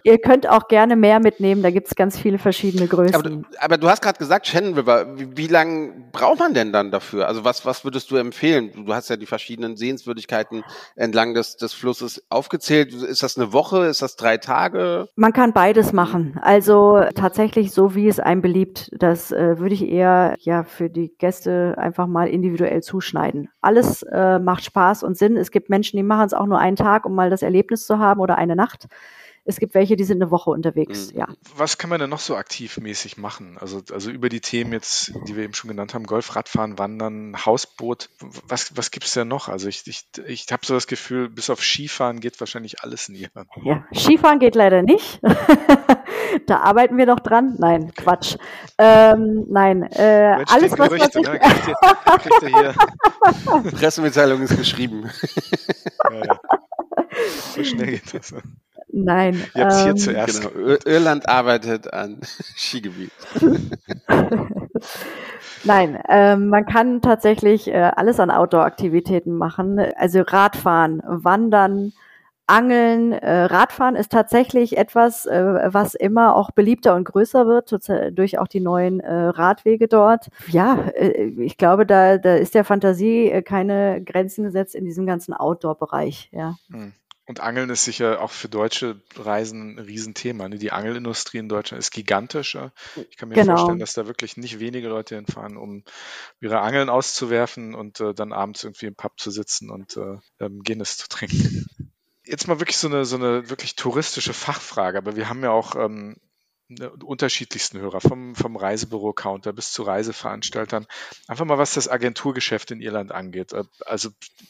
[0.04, 3.15] Ihr könnt auch gerne mehr mitnehmen, da gibt's ganz viele verschiedene Größen.
[3.15, 6.72] Aber, du- aber du hast gerade gesagt, Shannon River, wie, wie lange braucht man denn
[6.72, 7.28] dann dafür?
[7.28, 8.86] Also was, was würdest du empfehlen?
[8.86, 10.63] Du hast ja die verschiedenen Sehenswürdigkeiten
[10.96, 12.93] entlang des, des Flusses aufgezählt.
[12.93, 13.86] Ist das eine Woche?
[13.86, 15.10] Ist das drei Tage?
[15.15, 16.39] Man kann beides machen.
[16.41, 18.89] Also tatsächlich so, wie es einem beliebt.
[18.98, 23.50] Das äh, würde ich eher ja für die Gäste einfach mal individuell zuschneiden.
[23.62, 25.38] Alles äh, macht Spaß und Sinn.
[25.38, 28.00] Es gibt Menschen, die machen es auch nur einen Tag, um mal das Erlebnis zu
[28.00, 28.88] haben oder eine Nacht.
[29.48, 31.14] Es gibt welche, die sind eine Woche unterwegs.
[31.14, 31.20] Mhm.
[31.20, 31.28] Ja.
[31.56, 33.58] Was kann man denn noch so aktivmäßig machen?
[33.58, 37.46] Also, also über die Themen jetzt, die wir eben schon genannt haben, Golf, Radfahren, Wandern,
[37.46, 38.10] Hausboot.
[38.48, 39.48] Was, was gibt's denn noch?
[39.48, 43.16] Also ich, ich, ich habe so das Gefühl, bis auf Skifahren geht wahrscheinlich alles in
[43.16, 43.50] Irland.
[43.64, 43.86] ja.
[43.96, 45.22] Skifahren geht leider nicht.
[46.46, 47.56] da arbeiten wir noch dran.
[47.58, 48.36] Nein, Quatsch.
[48.78, 51.40] Ähm, nein, äh, Mensch, alles, was Gerüchte, man ne?
[51.40, 53.72] kriegt, ihr, kriegt ihr hier.
[53.72, 55.10] Pressemitteilung ist geschrieben.
[56.12, 56.40] Ja, ja.
[57.56, 58.34] So schnell geht das.
[58.98, 59.04] Ne?
[59.06, 59.44] Nein.
[59.56, 60.42] Ihr habt's hier ähm, zuerst.
[60.54, 60.68] Genau.
[60.70, 62.20] Ir- Irland arbeitet an
[62.56, 63.12] Skigebiet.
[65.64, 69.80] Nein, ähm, man kann tatsächlich äh, alles an Outdoor-Aktivitäten machen.
[69.98, 71.94] Also Radfahren, Wandern,
[72.46, 73.12] Angeln.
[73.12, 77.76] Äh, Radfahren ist tatsächlich etwas, äh, was immer auch beliebter und größer wird,
[78.18, 80.28] durch auch die neuen äh, Radwege dort.
[80.48, 85.06] Ja, äh, ich glaube, da, da ist der Fantasie äh, keine Grenzen gesetzt in diesem
[85.06, 86.30] ganzen Outdoor-Bereich.
[86.32, 86.56] Ja.
[86.72, 86.94] Hm.
[87.28, 90.48] Und Angeln ist sicher auch für deutsche Reisen ein Riesenthema.
[90.48, 90.58] Ne?
[90.58, 92.56] Die Angelindustrie in Deutschland ist gigantisch.
[92.56, 92.72] ja.
[93.12, 93.56] Ich kann mir Genau.
[93.58, 95.84] vorstellen, dass da wirklich nicht wenige Leute hinfahren, um
[96.40, 100.63] ihre Angeln auszuwerfen und äh, dann abends irgendwie im Pub zu sitzen und äh, ähm,
[100.63, 101.68] Guinness zu trinken.
[102.24, 105.76] Jetzt mal wirklich so eine, so eine wirklich touristische Fachfrage, aber wir haben ja auch
[105.76, 106.16] ähm,
[107.04, 110.86] unterschiedlichsten Hörer, vom, vom Reisebüro-Counter bis zu Reiseveranstaltern.
[111.28, 113.54] Einfach mal, was das Agenturgeschäft in Irland angeht.
[113.54, 114.10] Äh, Also,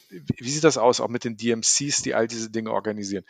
[0.10, 3.24] wie sieht das aus, auch mit den DMCs, die all diese Dinge organisieren?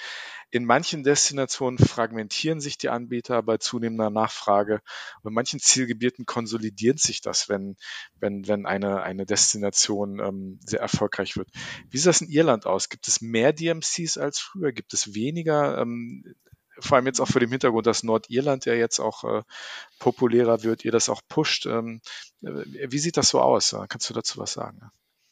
[0.50, 4.82] In manchen Destinationen fragmentieren sich die Anbieter bei zunehmender Nachfrage.
[5.22, 7.76] Und in manchen Zielgebieten konsolidiert sich das, wenn,
[8.20, 11.50] wenn, wenn eine, eine Destination ähm, sehr erfolgreich wird.
[11.90, 12.88] Wie sieht das in Irland aus?
[12.88, 14.72] Gibt es mehr DMCs als früher?
[14.72, 15.80] Gibt es weniger?
[15.80, 16.24] Ähm,
[16.80, 19.44] vor allem jetzt auch vor dem Hintergrund, dass Nordirland ja jetzt auch äh,
[20.00, 21.66] populärer wird, ihr das auch pusht.
[21.66, 22.02] Ähm,
[22.42, 23.76] äh, wie sieht das so aus?
[23.90, 24.90] Kannst du dazu was sagen?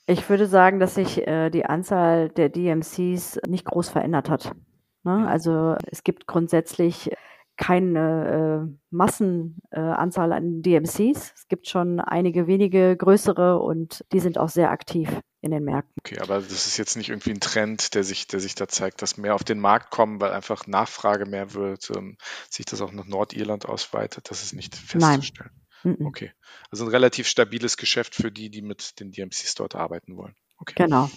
[0.08, 4.52] Ich würde sagen, dass sich äh, die Anzahl der DMCs nicht groß verändert hat.
[5.04, 5.28] Ne?
[5.28, 7.12] Also es gibt grundsätzlich
[7.58, 11.34] keine äh, Massenanzahl äh, an DMCs.
[11.36, 15.10] Es gibt schon einige wenige größere und die sind auch sehr aktiv
[15.46, 15.94] in den Märkten.
[16.00, 19.02] Okay, aber das ist jetzt nicht irgendwie ein Trend, der sich, der sich da zeigt,
[19.02, 22.18] dass mehr auf den Markt kommen, weil einfach Nachfrage mehr wird, ähm,
[22.50, 24.30] sich das auch nach Nordirland ausweitet.
[24.32, 25.22] Das ist nicht Nein.
[25.22, 25.52] festzustellen.
[25.84, 26.08] Mhm.
[26.08, 26.32] Okay.
[26.72, 30.36] Also ein relativ stabiles Geschäft für die, die mit den DMCs dort arbeiten wollen.
[30.58, 30.74] Okay.
[30.78, 31.10] Genau.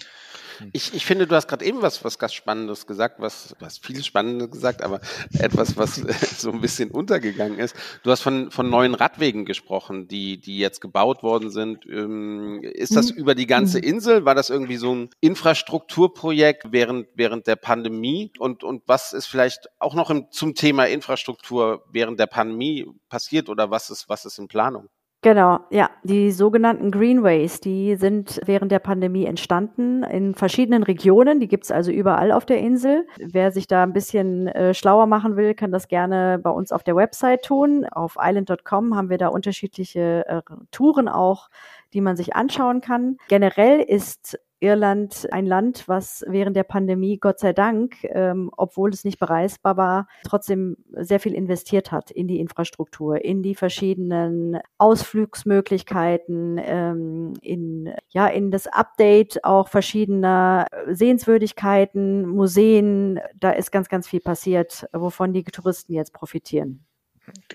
[0.59, 0.69] Hm.
[0.73, 4.03] Ich, ich finde, du hast gerade eben was, was ganz Spannendes gesagt, was, was viel
[4.03, 4.99] Spannendes gesagt, aber
[5.37, 5.95] etwas, was
[6.37, 7.75] so ein bisschen untergegangen ist.
[8.03, 11.85] Du hast von, von neuen Radwegen gesprochen, die, die jetzt gebaut worden sind.
[11.85, 13.17] Ähm, ist das mhm.
[13.17, 13.83] über die ganze mhm.
[13.85, 14.25] Insel?
[14.25, 18.31] War das irgendwie so ein Infrastrukturprojekt während, während der Pandemie?
[18.37, 23.49] Und, und was ist vielleicht auch noch im, zum Thema Infrastruktur während der Pandemie passiert
[23.49, 24.89] oder was ist, was ist in Planung?
[25.21, 25.89] Genau, ja.
[26.03, 31.41] Die sogenannten Greenways, die sind während der Pandemie entstanden in verschiedenen Regionen.
[31.41, 33.05] Die gibt's also überall auf der Insel.
[33.17, 36.83] Wer sich da ein bisschen äh, schlauer machen will, kann das gerne bei uns auf
[36.83, 37.85] der Website tun.
[37.85, 41.49] Auf island.com haben wir da unterschiedliche äh, Touren auch,
[41.91, 43.17] die man sich anschauen kann.
[43.27, 49.03] Generell ist Irland ein Land, was während der Pandemie, Gott sei Dank, ähm, obwohl es
[49.03, 56.59] nicht bereisbar war, trotzdem sehr viel investiert hat in die Infrastruktur, in die verschiedenen Ausflugsmöglichkeiten,
[56.63, 63.19] ähm, in, ja, in das Update auch verschiedener Sehenswürdigkeiten, Museen.
[63.39, 66.85] Da ist ganz, ganz viel passiert, wovon die Touristen jetzt profitieren.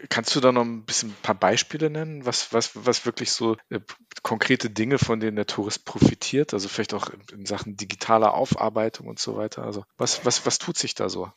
[0.09, 3.57] Kannst du da noch ein bisschen ein paar Beispiele nennen, was, was, was wirklich so
[3.71, 3.81] äh,
[4.23, 6.55] konkrete Dinge, von denen der Tourist profitiert?
[6.55, 9.65] Also vielleicht auch in, in, Sachen digitaler Aufarbeitung und so weiter.
[9.65, 11.31] Also was, was, was tut sich da so?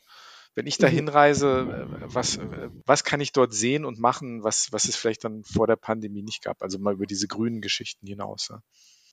[0.54, 0.94] Wenn ich da mhm.
[0.94, 5.24] hinreise, äh, was, äh, was kann ich dort sehen und machen, was, was es vielleicht
[5.24, 6.62] dann vor der Pandemie nicht gab?
[6.62, 8.48] Also mal über diese grünen Geschichten hinaus.
[8.50, 8.60] Ja?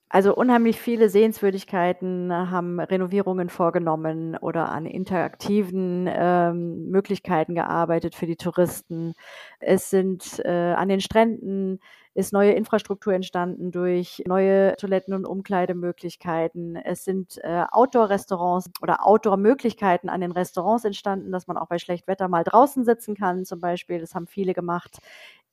[0.09, 8.35] Also unheimlich viele Sehenswürdigkeiten haben Renovierungen vorgenommen oder an interaktiven ähm, Möglichkeiten gearbeitet für die
[8.37, 9.13] Touristen.
[9.59, 11.79] Es sind äh, an den Stränden
[12.13, 16.77] ist neue Infrastruktur entstanden durch neue Toiletten und Umkleidemöglichkeiten.
[16.77, 22.29] Es sind äh, Outdoor-Restaurants oder Outdoor-Möglichkeiten an den Restaurants entstanden, dass man auch bei Schlechtwetter
[22.29, 23.99] mal draußen sitzen kann, zum Beispiel.
[23.99, 24.99] Das haben viele gemacht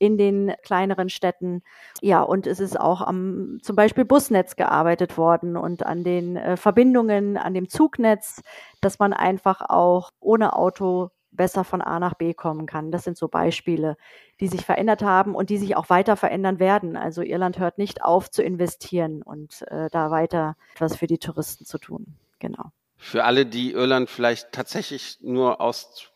[0.02, 1.62] in den kleineren Städten.
[2.00, 6.56] Ja, und es ist auch am zum Beispiel Busnetz gearbeitet worden und an den äh,
[6.56, 8.42] Verbindungen, an dem Zugnetz,
[8.80, 12.90] dass man einfach auch ohne Auto besser von A nach B kommen kann.
[12.90, 13.96] Das sind so Beispiele,
[14.40, 16.96] die sich verändert haben und die sich auch weiter verändern werden.
[16.96, 21.64] Also Irland hört nicht auf zu investieren und äh, da weiter etwas für die Touristen
[21.64, 22.16] zu tun.
[22.40, 22.72] Genau.
[22.96, 26.11] Für alle, die Irland vielleicht tatsächlich nur aus,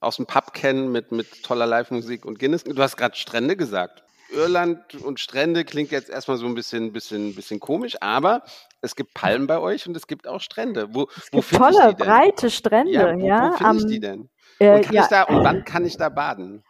[0.00, 2.64] aus dem Pub kennen mit, mit toller Live-Musik und Guinness.
[2.64, 4.02] Du hast gerade Strände gesagt.
[4.30, 8.42] Irland und Strände klingt jetzt erstmal so ein bisschen, bisschen, bisschen komisch, aber
[8.80, 10.88] es gibt Palmen bei euch und es gibt auch Strände.
[10.94, 12.92] Wo, es wo gibt tolle, breite Strände.
[12.92, 14.28] Ja, wo, ja, wo finde ich die denn?
[14.58, 15.06] Äh, und, ja.
[15.08, 16.64] da, und wann kann ich da baden?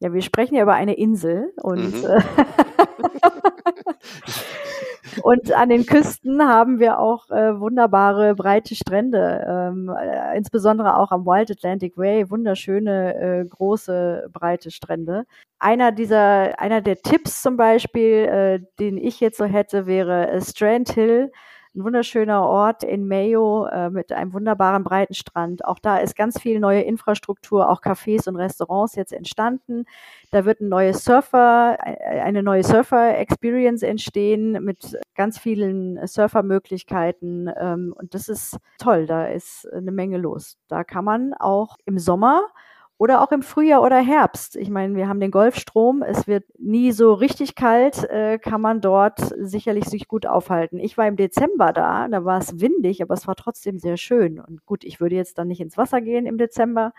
[0.00, 2.04] Ja, wir sprechen ja über eine Insel und, mhm.
[2.04, 2.20] Äh,
[5.22, 11.10] und an den Küsten haben wir auch äh, wunderbare breite Strände, ähm, äh, insbesondere auch
[11.10, 15.24] am Wild Atlantic Way, wunderschöne äh, große breite Strände.
[15.58, 20.90] Einer dieser, einer der Tipps zum Beispiel, äh, den ich jetzt so hätte, wäre Strand
[20.90, 21.30] Hill
[21.74, 25.64] ein wunderschöner Ort in Mayo äh, mit einem wunderbaren breiten Strand.
[25.64, 29.84] Auch da ist ganz viel neue Infrastruktur, auch Cafés und Restaurants jetzt entstanden.
[30.30, 37.50] Da wird ein neues Surfer, äh, eine neue Surfer-Experience entstehen mit ganz vielen Surfermöglichkeiten.
[37.58, 39.06] Ähm, und das ist toll.
[39.06, 40.58] Da ist eine Menge los.
[40.68, 42.42] Da kann man auch im Sommer
[42.96, 44.56] oder auch im Frühjahr oder Herbst.
[44.56, 48.80] Ich meine, wir haben den Golfstrom, es wird nie so richtig kalt, äh, kann man
[48.80, 50.78] dort sicherlich sich gut aufhalten.
[50.78, 54.38] Ich war im Dezember da, da war es windig, aber es war trotzdem sehr schön.
[54.38, 56.92] Und gut, ich würde jetzt dann nicht ins Wasser gehen im Dezember,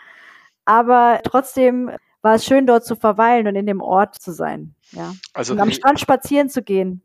[0.65, 4.73] aber trotzdem war es schön, dort zu verweilen und in dem Ort zu sein.
[4.91, 5.13] Ja.
[5.33, 7.03] Also und am Strand spazieren zu gehen.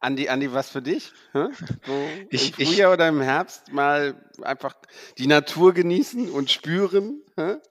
[0.00, 1.12] Andi, Andi, was für dich?
[1.34, 1.50] So
[2.30, 4.74] ich, Im Frühjahr ich, oder im Herbst mal einfach
[5.18, 7.22] die Natur genießen und spüren?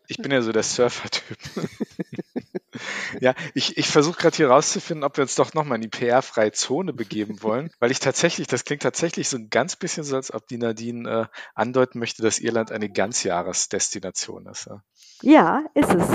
[0.07, 1.37] Ich bin ja so der Surfer-Typ.
[3.19, 6.51] ja, ich, ich versuche gerade hier rauszufinden, ob wir uns doch nochmal in die PR-freie
[6.51, 10.33] Zone begeben wollen, weil ich tatsächlich, das klingt tatsächlich so ein ganz bisschen so, als
[10.33, 14.67] ob die Nadine äh, andeuten möchte, dass Irland eine Ganzjahresdestination ist.
[14.67, 14.83] Ja.
[15.23, 16.07] ja, ist es.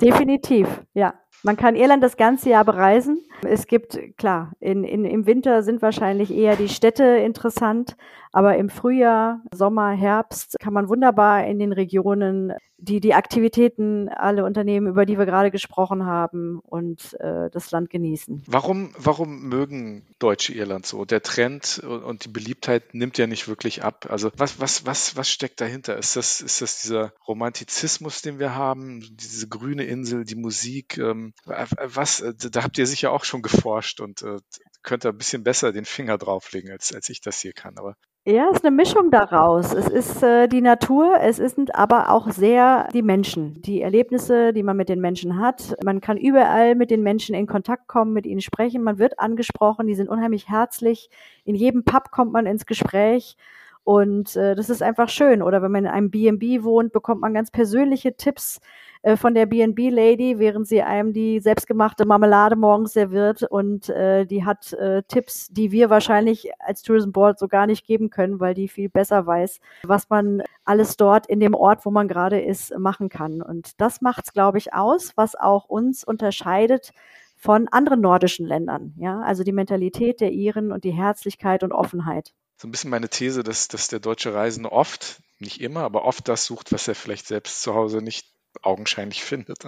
[0.00, 1.14] Definitiv, ja.
[1.42, 3.24] Man kann Irland das ganze Jahr bereisen.
[3.42, 7.96] Es gibt, klar, in, in, im Winter sind wahrscheinlich eher die Städte interessant,
[8.32, 14.44] aber im Frühjahr, Sommer, Herbst kann man wunderbar in den Regionen die, die Aktivitäten, alle
[14.44, 18.42] Unternehmen, über die wir gerade gesprochen haben und äh, das Land genießen.
[18.46, 21.04] Warum, warum mögen Deutsche Irland so?
[21.04, 24.06] Der Trend und die Beliebtheit nimmt ja nicht wirklich ab.
[24.10, 25.96] Also was, was, was, was steckt dahinter?
[25.96, 30.98] Ist das, ist das dieser Romantizismus, den wir haben, diese grüne Insel, die Musik?
[30.98, 34.38] Ähm, was, da habt ihr sicher auch schon geforscht und äh,
[34.82, 37.78] könnt ihr ein bisschen besser den Finger drauflegen, als, als ich das hier kann.
[37.78, 39.72] Aber ja, es ist eine Mischung daraus.
[39.72, 44.62] Es ist äh, die Natur, es sind aber auch sehr die Menschen, die Erlebnisse, die
[44.62, 45.74] man mit den Menschen hat.
[45.82, 48.82] Man kann überall mit den Menschen in Kontakt kommen, mit ihnen sprechen.
[48.82, 51.08] Man wird angesprochen, die sind unheimlich herzlich.
[51.44, 53.38] In jedem Pub kommt man ins Gespräch.
[53.84, 55.42] Und äh, das ist einfach schön.
[55.42, 58.60] Oder wenn man in einem B&B wohnt, bekommt man ganz persönliche Tipps
[59.02, 63.42] äh, von der B&B-Lady, während sie einem die selbstgemachte Marmelade morgens serviert.
[63.42, 67.86] Und äh, die hat äh, Tipps, die wir wahrscheinlich als Tourism Board so gar nicht
[67.86, 71.90] geben können, weil die viel besser weiß, was man alles dort in dem Ort, wo
[71.90, 73.40] man gerade ist, machen kann.
[73.40, 76.92] Und das macht es, glaube ich, aus, was auch uns unterscheidet
[77.36, 78.92] von anderen nordischen Ländern.
[78.98, 82.34] Ja, also die Mentalität der Iren und die Herzlichkeit und Offenheit.
[82.60, 86.28] So ein bisschen meine These, dass, dass der deutsche Reisende oft, nicht immer, aber oft
[86.28, 88.26] das sucht, was er vielleicht selbst zu Hause nicht
[88.60, 89.60] augenscheinlich findet.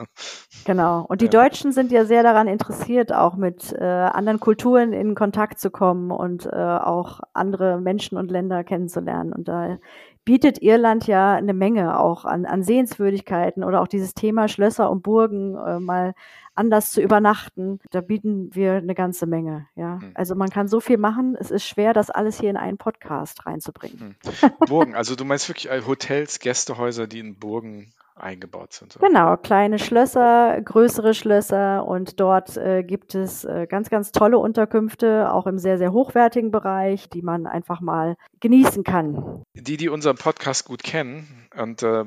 [0.66, 1.06] Genau.
[1.08, 1.30] Und die ja.
[1.30, 6.10] Deutschen sind ja sehr daran interessiert, auch mit äh, anderen Kulturen in Kontakt zu kommen
[6.10, 9.32] und äh, auch andere Menschen und Länder kennenzulernen.
[9.32, 9.78] Und da
[10.24, 15.02] bietet Irland ja eine Menge auch an, an Sehenswürdigkeiten oder auch dieses Thema Schlösser und
[15.02, 16.14] Burgen äh, mal
[16.54, 17.80] anders zu übernachten.
[17.90, 19.66] Da bieten wir eine ganze Menge.
[19.74, 20.12] Ja, hm.
[20.14, 21.36] also man kann so viel machen.
[21.38, 24.16] Es ist schwer, das alles hier in einen Podcast reinzubringen.
[24.40, 24.50] Hm.
[24.68, 28.92] Burgen, also du meinst wirklich Hotels, Gästehäuser, die in Burgen eingebaut sind.
[28.92, 29.00] So.
[29.00, 35.32] Genau, kleine Schlösser, größere Schlösser und dort äh, gibt es äh, ganz, ganz tolle Unterkünfte,
[35.32, 39.42] auch im sehr, sehr hochwertigen Bereich, die man einfach mal genießen kann.
[39.54, 42.04] Die, die unseren Podcast gut kennen und äh, äh,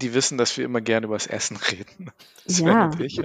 [0.00, 2.10] die wissen, dass wir immer gerne über das Essen reden.
[2.46, 2.86] ja.
[2.86, 3.20] Und ich.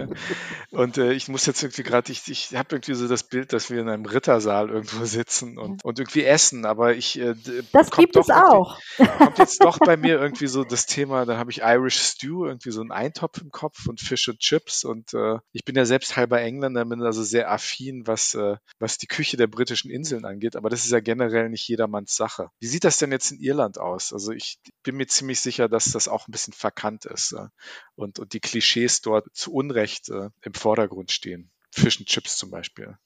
[0.72, 3.70] Und äh, ich muss jetzt irgendwie gerade, ich, ich habe irgendwie so das Bild, dass
[3.70, 7.20] wir in einem Rittersaal irgendwo sitzen und, und irgendwie essen, aber ich.
[7.20, 7.36] Äh,
[7.72, 8.80] das gibt es auch.
[9.18, 12.72] Kommt jetzt doch bei mir irgendwie so das Thema, da habe ich Irish Stew, irgendwie
[12.72, 16.16] so einen Eintopf im Kopf und Fish und Chips und äh, ich bin ja selbst
[16.16, 20.56] halber Engländer, bin also sehr affin, was, äh, was die Küche der britischen Inseln angeht,
[20.56, 22.50] aber das ist ja generell nicht jedermanns Sache.
[22.60, 24.14] Wie sieht das denn jetzt in Irland aus?
[24.14, 27.48] Also ich bin mir ziemlich sicher, dass das auch ein bisschen verkannt ist äh,
[27.96, 31.52] und, und die Klischees dort zu Unrecht äh, im Vordergrund stehen.
[31.72, 32.98] Fish and Chips zum Beispiel.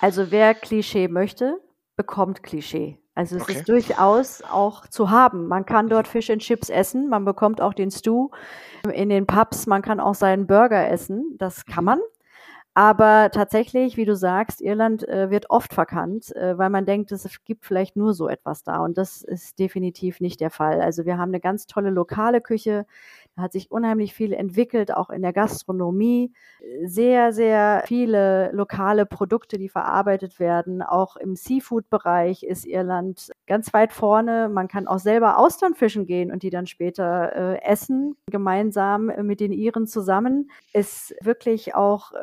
[0.00, 1.58] Also wer Klischee möchte,
[1.96, 2.98] bekommt Klischee.
[3.14, 3.54] Also es okay.
[3.54, 5.48] ist durchaus auch zu haben.
[5.48, 8.30] Man kann dort Fish and Chips essen, man bekommt auch den Stew
[8.92, 12.00] in den Pubs, man kann auch seinen Burger essen, das kann man.
[12.78, 17.28] Aber tatsächlich, wie du sagst, Irland äh, wird oft verkannt, äh, weil man denkt, es
[17.44, 18.78] gibt vielleicht nur so etwas da.
[18.78, 20.80] Und das ist definitiv nicht der Fall.
[20.80, 22.86] Also wir haben eine ganz tolle lokale Küche.
[23.34, 26.32] Da hat sich unheimlich viel entwickelt, auch in der Gastronomie.
[26.84, 30.82] Sehr, sehr viele lokale Produkte, die verarbeitet werden.
[30.82, 34.48] Auch im Seafood-Bereich ist Irland ganz weit vorne.
[34.48, 39.40] Man kann auch selber Austern fischen gehen und die dann später äh, essen, gemeinsam mit
[39.40, 40.50] den Iren zusammen.
[40.72, 42.16] Ist wirklich auch äh,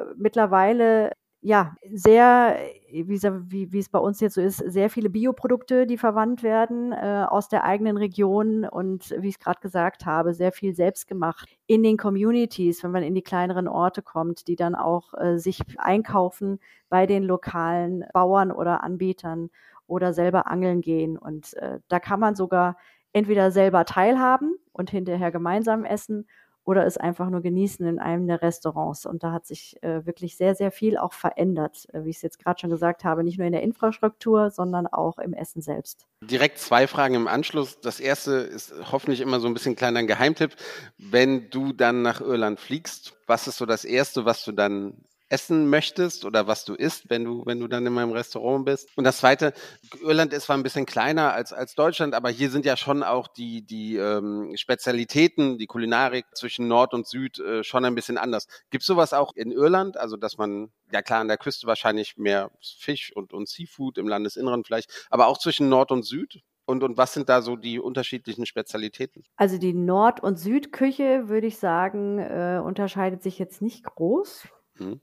[0.46, 2.58] mittlerweile ja, sehr,
[2.90, 6.92] wie, wie, wie es bei uns jetzt so ist, sehr viele Bioprodukte, die verwandt werden
[6.92, 11.08] äh, aus der eigenen Region und wie ich es gerade gesagt habe, sehr viel selbst
[11.08, 15.38] gemacht in den Communities, wenn man in die kleineren Orte kommt, die dann auch äh,
[15.38, 19.52] sich einkaufen bei den lokalen Bauern oder Anbietern
[19.86, 21.16] oder selber angeln gehen.
[21.16, 22.76] Und äh, da kann man sogar
[23.14, 26.26] entweder selber teilhaben und hinterher gemeinsam essen
[26.66, 29.06] oder es einfach nur genießen in einem der Restaurants.
[29.06, 32.22] Und da hat sich äh, wirklich sehr, sehr viel auch verändert, äh, wie ich es
[32.24, 36.08] jetzt gerade schon gesagt habe, nicht nur in der Infrastruktur, sondern auch im Essen selbst.
[36.22, 37.80] Direkt zwei Fragen im Anschluss.
[37.80, 40.56] Das erste ist hoffentlich immer so ein bisschen kleiner Geheimtipp.
[40.98, 45.70] Wenn du dann nach Irland fliegst, was ist so das Erste, was du dann essen
[45.70, 48.90] möchtest oder was du isst, wenn du, wenn du dann in meinem Restaurant bist.
[48.96, 49.54] Und das zweite,
[50.02, 53.28] Irland ist zwar ein bisschen kleiner als, als Deutschland, aber hier sind ja schon auch
[53.28, 58.48] die, die ähm, Spezialitäten, die Kulinarik zwischen Nord und Süd äh, schon ein bisschen anders.
[58.70, 59.98] Gibt es sowas auch in Irland?
[59.98, 64.08] Also, dass man, ja klar, an der Küste wahrscheinlich mehr Fisch und, und Seafood, im
[64.08, 66.42] Landesinneren vielleicht, aber auch zwischen Nord und Süd?
[66.68, 69.24] Und, und was sind da so die unterschiedlichen Spezialitäten?
[69.36, 74.48] Also die Nord- und Südküche, würde ich sagen, äh, unterscheidet sich jetzt nicht groß.
[74.78, 75.00] Hm.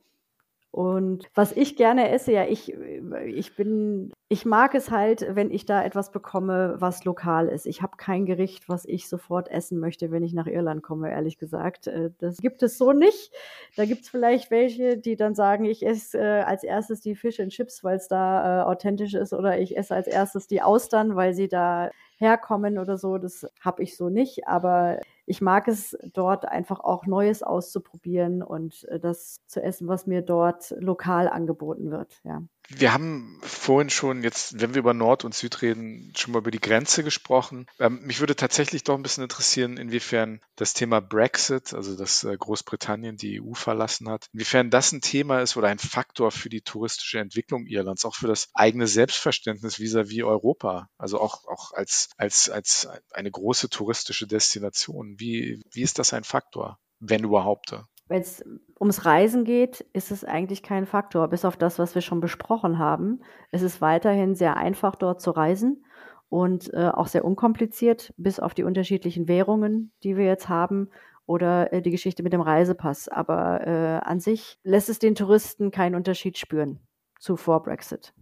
[0.73, 2.75] Und was ich gerne esse, ja, ich,
[3.27, 7.66] ich bin, ich mag es halt, wenn ich da etwas bekomme, was lokal ist.
[7.66, 11.37] Ich habe kein Gericht, was ich sofort essen möchte, wenn ich nach Irland komme, ehrlich
[11.37, 11.89] gesagt.
[11.89, 13.33] Äh, das gibt es so nicht.
[13.77, 17.39] Da gibt es vielleicht welche, die dann sagen, ich esse äh, als erstes die Fish
[17.39, 21.16] and Chips, weil es da äh, authentisch ist, oder ich esse als erstes die Austern,
[21.16, 23.18] weil sie da herkommen oder so.
[23.18, 24.49] Das habe ich so nicht.
[24.49, 30.07] Aber ich mag es dort einfach auch Neues auszuprobieren und äh, das zu essen, was
[30.07, 32.20] mir dort lokal angeboten wird.
[32.25, 32.43] Ja.
[32.69, 36.51] Wir haben vorhin schon jetzt, wenn wir über Nord und Süd reden, schon mal über
[36.51, 37.67] die Grenze gesprochen.
[37.79, 42.37] Ähm, mich würde tatsächlich doch ein bisschen interessieren, inwiefern das Thema Brexit, also dass äh,
[42.37, 46.63] Großbritannien die EU verlassen hat, inwiefern das ein Thema ist oder ein Faktor für die
[46.63, 52.11] touristische Entwicklung Irlands, auch für das eigene Selbstverständnis vis-à-vis -vis Europa, also auch, auch als,
[52.17, 55.19] als, als eine große touristische Destination.
[55.19, 57.75] Wie, wie ist das ein Faktor, wenn überhaupt?
[58.09, 58.45] Wenn es
[58.81, 62.79] ums Reisen geht, ist es eigentlich kein Faktor, bis auf das, was wir schon besprochen
[62.79, 63.21] haben.
[63.51, 65.85] Es ist weiterhin sehr einfach, dort zu reisen.
[66.29, 70.89] und äh, auch sehr unkompliziert, bis auf die unterschiedlichen Währungen, die wir jetzt haben
[71.27, 73.09] oder äh, die Geschichte mit dem Reisepass.
[73.09, 76.81] Aber äh, an sich lässt es den Touristen keinen Unterschied spüren
[77.21, 78.15] zu vor Brexit.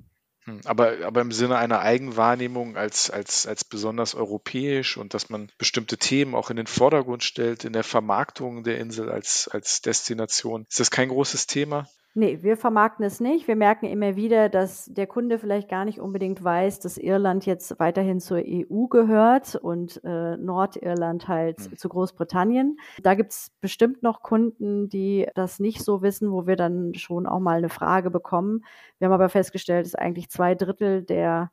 [0.50, 5.50] Hm, aber, aber im Sinne einer Eigenwahrnehmung als, als, als besonders europäisch und dass man
[5.58, 10.66] bestimmte Themen auch in den Vordergrund stellt, in der Vermarktung der Insel als, als Destination.
[10.68, 11.88] Ist das kein großes Thema?
[12.14, 13.46] Nee, wir vermarkten es nicht.
[13.46, 17.78] Wir merken immer wieder, dass der Kunde vielleicht gar nicht unbedingt weiß, dass Irland jetzt
[17.78, 21.76] weiterhin zur EU gehört und äh, Nordirland halt mhm.
[21.76, 22.78] zu Großbritannien.
[23.00, 27.38] Da gibt's bestimmt noch Kunden, die das nicht so wissen, wo wir dann schon auch
[27.38, 28.64] mal eine Frage bekommen.
[28.98, 31.52] Wir haben aber festgestellt, dass eigentlich zwei Drittel der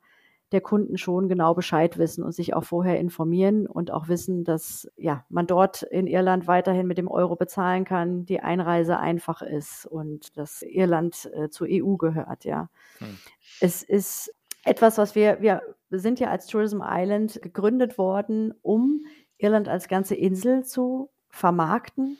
[0.52, 4.90] der Kunden schon genau Bescheid wissen und sich auch vorher informieren und auch wissen, dass
[4.96, 9.86] ja, man dort in Irland weiterhin mit dem Euro bezahlen kann, die Einreise einfach ist
[9.86, 12.68] und dass Irland äh, zur EU gehört, ja.
[12.98, 13.18] Hm.
[13.60, 14.34] Es ist
[14.64, 19.04] etwas, was wir, wir sind ja als Tourism Island gegründet worden, um
[19.36, 22.18] Irland als ganze Insel zu vermarkten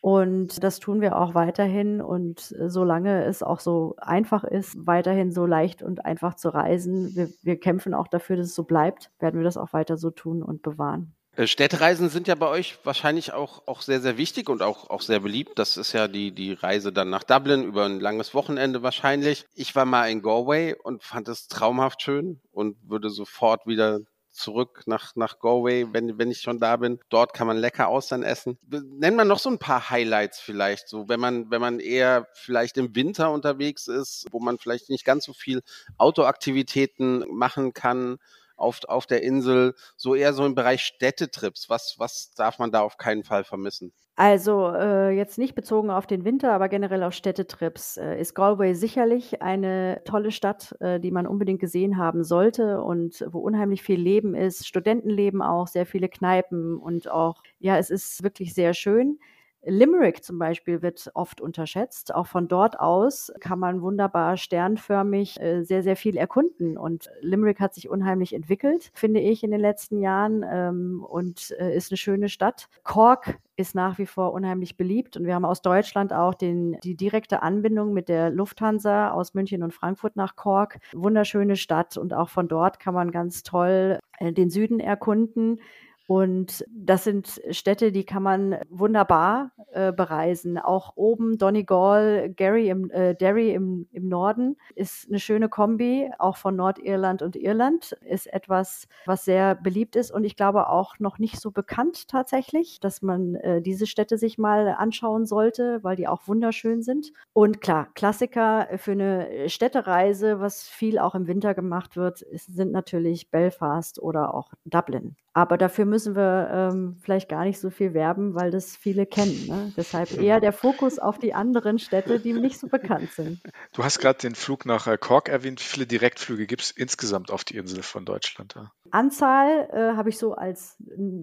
[0.00, 2.00] und das tun wir auch weiterhin.
[2.00, 7.14] Und äh, solange es auch so einfach ist, weiterhin so leicht und einfach zu reisen,
[7.16, 10.10] wir, wir kämpfen auch dafür, dass es so bleibt, werden wir das auch weiter so
[10.10, 11.14] tun und bewahren.
[11.38, 15.02] Äh, Städtereisen sind ja bei euch wahrscheinlich auch, auch sehr, sehr wichtig und auch, auch
[15.02, 15.58] sehr beliebt.
[15.58, 19.46] Das ist ja die, die Reise dann nach Dublin über ein langes Wochenende wahrscheinlich.
[19.54, 24.00] Ich war mal in Galway und fand es traumhaft schön und würde sofort wieder
[24.38, 26.98] zurück nach, nach Galway, wenn, wenn ich schon da bin.
[27.08, 28.58] Dort kann man lecker Austern essen.
[28.68, 32.76] Nennen wir noch so ein paar Highlights vielleicht, so wenn man, wenn man eher vielleicht
[32.78, 35.62] im Winter unterwegs ist, wo man vielleicht nicht ganz so viel
[35.98, 38.18] Autoaktivitäten machen kann
[38.58, 41.70] auf, auf der Insel, so eher so im Bereich Städtetrips.
[41.70, 43.92] Was, was darf man da auf keinen Fall vermissen?
[44.16, 48.74] Also äh, jetzt nicht bezogen auf den Winter, aber generell auf Städtetrips äh, ist Galway
[48.74, 54.00] sicherlich eine tolle Stadt, äh, die man unbedingt gesehen haben sollte und wo unheimlich viel
[54.00, 59.20] Leben ist, Studentenleben auch, sehr viele Kneipen und auch, ja, es ist wirklich sehr schön.
[59.64, 62.14] Limerick zum Beispiel wird oft unterschätzt.
[62.14, 66.78] Auch von dort aus kann man wunderbar sternförmig äh, sehr, sehr viel erkunden.
[66.78, 71.76] Und Limerick hat sich unheimlich entwickelt, finde ich, in den letzten Jahren ähm, und äh,
[71.76, 72.68] ist eine schöne Stadt.
[72.84, 75.16] Cork ist nach wie vor unheimlich beliebt.
[75.16, 79.64] Und wir haben aus Deutschland auch den, die direkte Anbindung mit der Lufthansa aus München
[79.64, 80.78] und Frankfurt nach Cork.
[80.92, 85.60] Wunderschöne Stadt und auch von dort kann man ganz toll äh, den Süden erkunden.
[86.08, 90.56] Und das sind Städte, die kann man wunderbar äh, bereisen.
[90.56, 96.38] Auch oben Donegal, Gary im, äh, Derry im, im Norden ist eine schöne Kombi, auch
[96.38, 97.92] von Nordirland und Irland.
[98.08, 102.80] Ist etwas, was sehr beliebt ist und ich glaube auch noch nicht so bekannt tatsächlich,
[102.80, 107.12] dass man äh, diese Städte sich mal anschauen sollte, weil die auch wunderschön sind.
[107.34, 112.72] Und klar, Klassiker für eine Städtereise, was viel auch im Winter gemacht wird, ist, sind
[112.72, 115.16] natürlich Belfast oder auch Dublin.
[115.34, 119.46] Aber dafür müssen wir ähm, vielleicht gar nicht so viel werben, weil das viele kennen.
[119.46, 119.72] Ne?
[119.76, 123.40] Deshalb eher der Fokus auf die anderen Städte, die nicht so bekannt sind.
[123.72, 125.60] Du hast gerade den Flug nach äh, Cork erwähnt.
[125.60, 128.54] Wie viele Direktflüge gibt es insgesamt auf die Insel von Deutschland?
[128.54, 128.70] Ja?
[128.90, 130.76] Anzahl äh, habe ich so als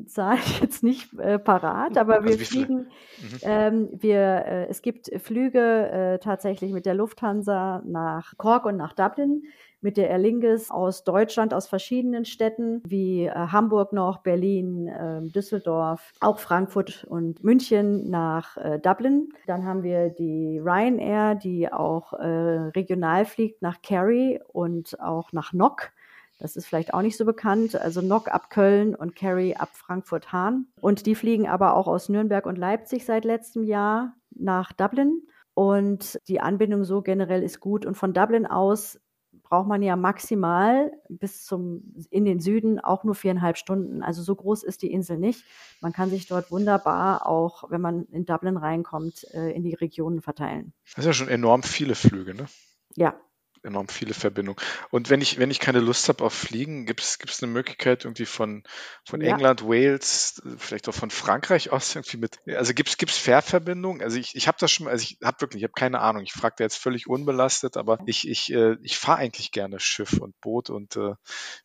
[0.07, 2.75] Zahl jetzt nicht äh, parat, aber also wir fliegen,
[3.19, 3.39] mhm.
[3.41, 8.93] ähm, wir, äh, es gibt Flüge äh, tatsächlich mit der Lufthansa nach Cork und nach
[8.93, 9.43] Dublin
[9.85, 16.11] mit der Erlingis aus Deutschland, aus verschiedenen Städten wie äh, Hamburg noch, Berlin, äh, Düsseldorf,
[16.21, 19.29] auch Frankfurt und München nach äh, Dublin.
[19.45, 22.25] Dann haben wir die Ryanair, die auch äh,
[22.75, 25.91] regional fliegt nach Kerry und auch nach Nock.
[26.39, 27.75] Das ist vielleicht auch nicht so bekannt.
[27.75, 30.65] Also Nock ab Köln und Kerry ab Frankfurt-Hahn.
[30.81, 35.21] Und die fliegen aber auch aus Nürnberg und Leipzig seit letztem Jahr nach Dublin.
[35.53, 37.85] Und die Anbindung so generell ist gut.
[37.85, 38.99] Und von Dublin aus
[39.45, 44.03] braucht man ja maximal bis zum in den Süden auch nur viereinhalb Stunden.
[44.03, 45.45] Also so groß ist die Insel nicht.
[45.81, 50.21] Man kann sich dort wunderbar auch, wenn man in Dublin reinkommt, äh, in die Regionen
[50.21, 50.73] verteilen.
[50.95, 52.45] Das ist ja schon enorm viele Flüge, ne?
[52.95, 53.15] Ja,
[53.65, 54.61] enorm viele Verbindungen.
[54.91, 58.25] Und wenn ich, wenn ich keine Lust habe auf Fliegen, gibt es eine Möglichkeit irgendwie
[58.25, 58.63] von,
[59.03, 59.33] von ja.
[59.33, 64.01] England, Wales, vielleicht auch von Frankreich aus irgendwie mit, also gibt es Fährverbindungen?
[64.01, 66.33] Also ich, ich habe das schon, also ich habe wirklich, ich habe keine Ahnung, ich
[66.33, 70.39] frage da jetzt völlig unbelastet, aber ich, ich, äh, ich fahre eigentlich gerne Schiff und
[70.41, 71.13] Boot und äh,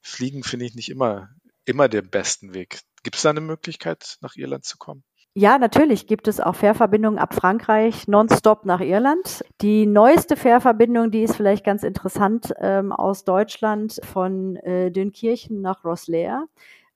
[0.03, 1.31] Fliegen finde ich nicht immer,
[1.65, 2.81] immer den besten Weg.
[3.03, 5.05] Gibt es da eine Möglichkeit, nach Irland zu kommen?
[5.35, 9.45] Ja, natürlich gibt es auch Fährverbindungen ab Frankreich nonstop nach Irland.
[9.61, 15.85] Die neueste Fährverbindung, die ist vielleicht ganz interessant ähm, aus Deutschland von äh, Dünkirchen nach
[15.85, 16.47] Rosslare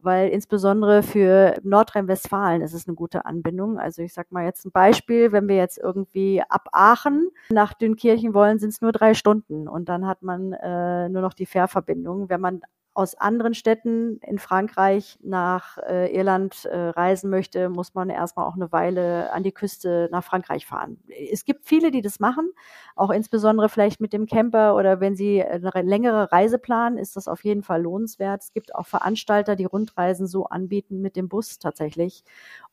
[0.05, 3.79] weil insbesondere für Nordrhein-Westfalen ist es eine gute Anbindung.
[3.79, 8.35] Also ich sage mal jetzt ein Beispiel, wenn wir jetzt irgendwie ab Aachen nach Dünkirchen
[8.35, 12.29] wollen, sind es nur drei Stunden und dann hat man äh, nur noch die Fährverbindung.
[12.29, 12.61] Wenn man
[12.95, 18.55] aus anderen Städten in Frankreich nach äh, Irland äh, reisen möchte, muss man erstmal auch
[18.55, 20.99] eine Weile an die Küste nach Frankreich fahren.
[21.31, 22.51] Es gibt viele, die das machen,
[22.95, 27.29] auch insbesondere vielleicht mit dem Camper oder wenn sie eine längere Reise planen, ist das
[27.29, 28.43] auf jeden Fall lohnenswert.
[28.43, 32.25] Es gibt auch Veranstalter, die Rundreisen so anbieten mit dem Bus tatsächlich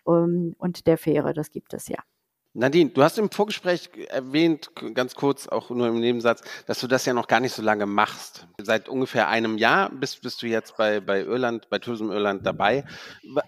[0.08, 1.34] ähm, und der Fähre.
[1.34, 1.98] Das gibt es ja.
[2.54, 7.06] Nadine, du hast im Vorgespräch erwähnt, ganz kurz, auch nur im Nebensatz, dass du das
[7.06, 8.46] ja noch gar nicht so lange machst.
[8.62, 12.84] Seit ungefähr einem Jahr bist, bist du jetzt bei, bei Irland, bei Tourism Irland dabei.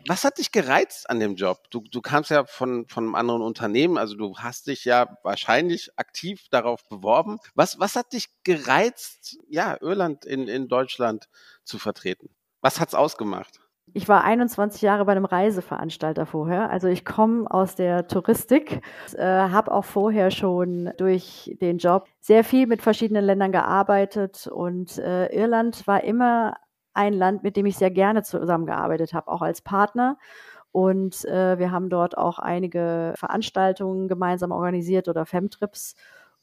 [0.08, 1.70] Was hat dich gereizt an dem Job?
[1.70, 5.92] Du, du kamst ja von, von einem anderen Unternehmen, also du hast dich ja wahrscheinlich
[5.98, 7.40] aktiv darauf beworben.
[7.56, 11.28] Was, was hat dich gereizt, ja, Irland in, in Deutschland
[11.66, 12.30] zu vertreten?
[12.62, 13.63] Was hat's ausgemacht?
[13.96, 16.72] Ich war 21 Jahre bei einem Reiseveranstalter vorher.
[16.72, 18.82] Also ich komme aus der Touristik,
[19.14, 24.98] äh, habe auch vorher schon durch den Job sehr viel mit verschiedenen Ländern gearbeitet und
[24.98, 26.56] äh, Irland war immer
[26.96, 30.18] ein Land, mit dem ich sehr gerne zusammengearbeitet habe, auch als Partner.
[30.72, 35.96] Und äh, wir haben dort auch einige Veranstaltungen gemeinsam organisiert oder Femtrips.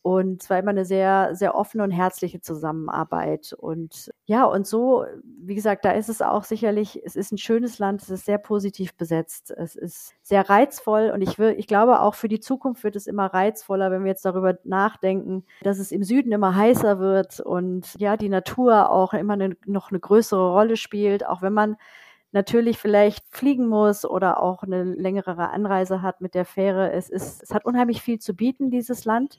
[0.03, 3.53] Und es war immer eine sehr, sehr offene und herzliche Zusammenarbeit.
[3.53, 7.79] Und ja, und so, wie gesagt, da ist es auch sicherlich, es ist ein schönes
[7.79, 12.01] Land, es ist sehr positiv besetzt, es ist sehr reizvoll und ich will, ich glaube
[12.01, 15.93] auch für die Zukunft wird es immer reizvoller, wenn wir jetzt darüber nachdenken, dass es
[15.93, 20.51] im Süden immer heißer wird und ja, die Natur auch immer eine, noch eine größere
[20.53, 21.77] Rolle spielt, auch wenn man
[22.33, 26.93] natürlich vielleicht fliegen muss oder auch eine längere Anreise hat mit der Fähre.
[26.93, 29.39] Es ist, es hat unheimlich viel zu bieten, dieses Land.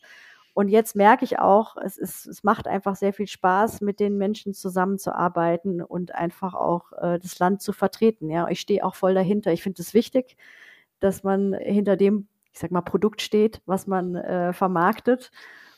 [0.53, 4.17] Und jetzt merke ich auch, es, ist, es macht einfach sehr viel Spaß, mit den
[4.17, 8.29] Menschen zusammenzuarbeiten und einfach auch äh, das Land zu vertreten.
[8.29, 9.53] Ja, ich stehe auch voll dahinter.
[9.53, 10.35] Ich finde es wichtig,
[10.99, 15.31] dass man hinter dem, ich sag mal, Produkt steht, was man äh, vermarktet.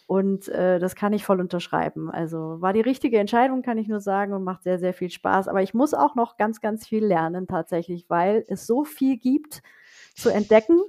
[0.07, 2.09] Und äh, das kann ich voll unterschreiben.
[2.09, 5.47] Also war die richtige Entscheidung, kann ich nur sagen, und macht sehr, sehr viel Spaß.
[5.47, 9.61] Aber ich muss auch noch ganz, ganz viel lernen tatsächlich, weil es so viel gibt,
[10.15, 10.79] zu entdecken.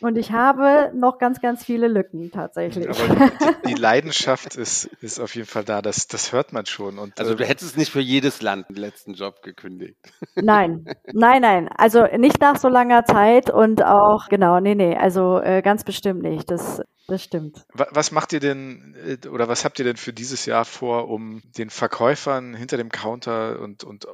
[0.00, 2.88] Und ich habe noch ganz, ganz viele Lücken tatsächlich.
[2.88, 3.30] Aber
[3.66, 5.82] die, die Leidenschaft ist, ist auf jeden Fall da.
[5.82, 6.98] Das, das hört man schon.
[6.98, 9.98] Und, also du äh, hättest nicht für jedes Land den letzten Job gekündigt.
[10.34, 11.68] Nein, nein, nein.
[11.68, 14.96] Also nicht nach so langer Zeit und auch, genau, nee, nee.
[14.96, 16.50] Also äh, ganz bestimmt nicht.
[16.50, 17.64] Das, das stimmt.
[17.74, 21.42] Was macht ihr denn äh, oder was habt ihr denn für dieses Jahr vor, um
[21.56, 24.06] den Verkäufern hinter dem Counter und, und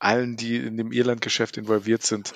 [0.00, 2.32] allen, die in dem Irland-Geschäft involviert sind,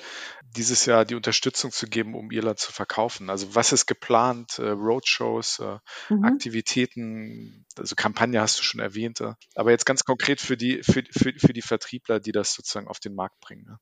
[0.55, 3.29] dieses Jahr die Unterstützung zu geben, um Irland zu verkaufen.
[3.29, 4.59] Also was ist geplant?
[4.59, 5.77] Äh, Roadshows, äh,
[6.09, 6.23] mhm.
[6.23, 9.21] Aktivitäten, also Kampagne hast du schon erwähnt.
[9.21, 12.87] Äh, aber jetzt ganz konkret für die, für, für, für die Vertriebler, die das sozusagen
[12.87, 13.77] auf den Markt bringen.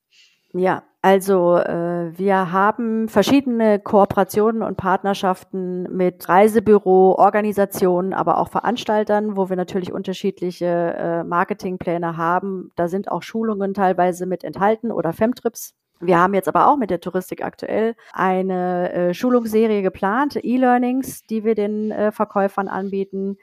[0.56, 9.36] Ja, also äh, wir haben verschiedene Kooperationen und Partnerschaften mit Reisebüro, Organisationen, aber auch Veranstaltern,
[9.36, 12.70] wo wir natürlich unterschiedliche äh, Marketingpläne haben.
[12.76, 15.74] Da sind auch Schulungen teilweise mit enthalten oder Femtrips.
[15.98, 21.42] Wir haben jetzt aber auch mit der Touristik aktuell eine äh, Schulungsserie geplant, E-Learnings, die
[21.42, 23.38] wir den äh, Verkäufern anbieten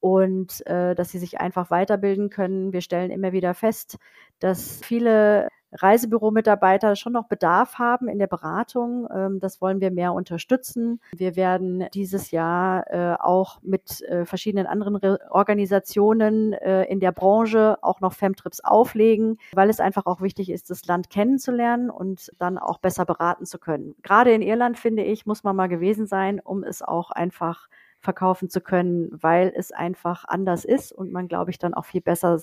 [0.00, 2.72] und äh, dass sie sich einfach weiterbilden können.
[2.72, 3.98] Wir stellen immer wieder fest,
[4.38, 9.08] dass viele Reisebüro-Mitarbeiter schon noch Bedarf haben in der Beratung.
[9.14, 11.00] Ähm, das wollen wir mehr unterstützen.
[11.14, 17.78] Wir werden dieses Jahr äh, auch mit äh, verschiedenen anderen Organisationen äh, in der Branche
[17.82, 22.58] auch noch Femtrips auflegen, weil es einfach auch wichtig ist, das Land kennenzulernen und dann
[22.58, 23.94] auch besser beraten zu können.
[24.02, 27.68] Gerade in Irland, finde ich, muss man mal gewesen sein, um es auch einfach
[28.04, 32.02] verkaufen zu können, weil es einfach anders ist und man, glaube ich, dann auch viel
[32.02, 32.38] besser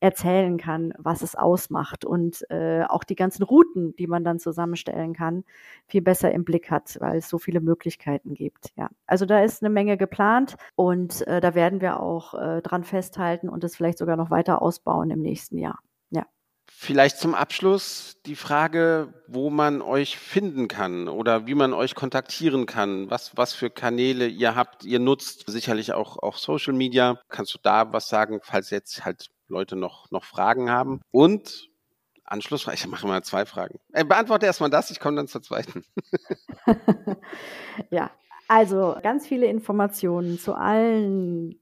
[0.00, 5.14] erzählen kann, was es ausmacht und äh, auch die ganzen Routen, die man dann zusammenstellen
[5.14, 5.44] kann,
[5.86, 8.72] viel besser im Blick hat, weil es so viele Möglichkeiten gibt.
[8.76, 12.84] Ja, also da ist eine Menge geplant und äh, da werden wir auch äh, dran
[12.84, 15.78] festhalten und es vielleicht sogar noch weiter ausbauen im nächsten Jahr.
[16.10, 16.26] Ja.
[16.70, 22.66] Vielleicht zum Abschluss die Frage, wo man euch finden kann oder wie man euch kontaktieren
[22.66, 27.18] kann, was, was für Kanäle ihr habt, ihr nutzt, sicherlich auch, auch Social Media.
[27.28, 31.00] Kannst du da was sagen, falls jetzt halt Leute noch, noch Fragen haben.
[31.10, 31.70] Und
[32.24, 33.78] Anschlussfrage, ich mache mal zwei Fragen.
[33.92, 35.84] Äh, beantworte erstmal das, ich komme dann zur zweiten.
[37.90, 38.10] ja,
[38.48, 41.60] also ganz viele Informationen zu allen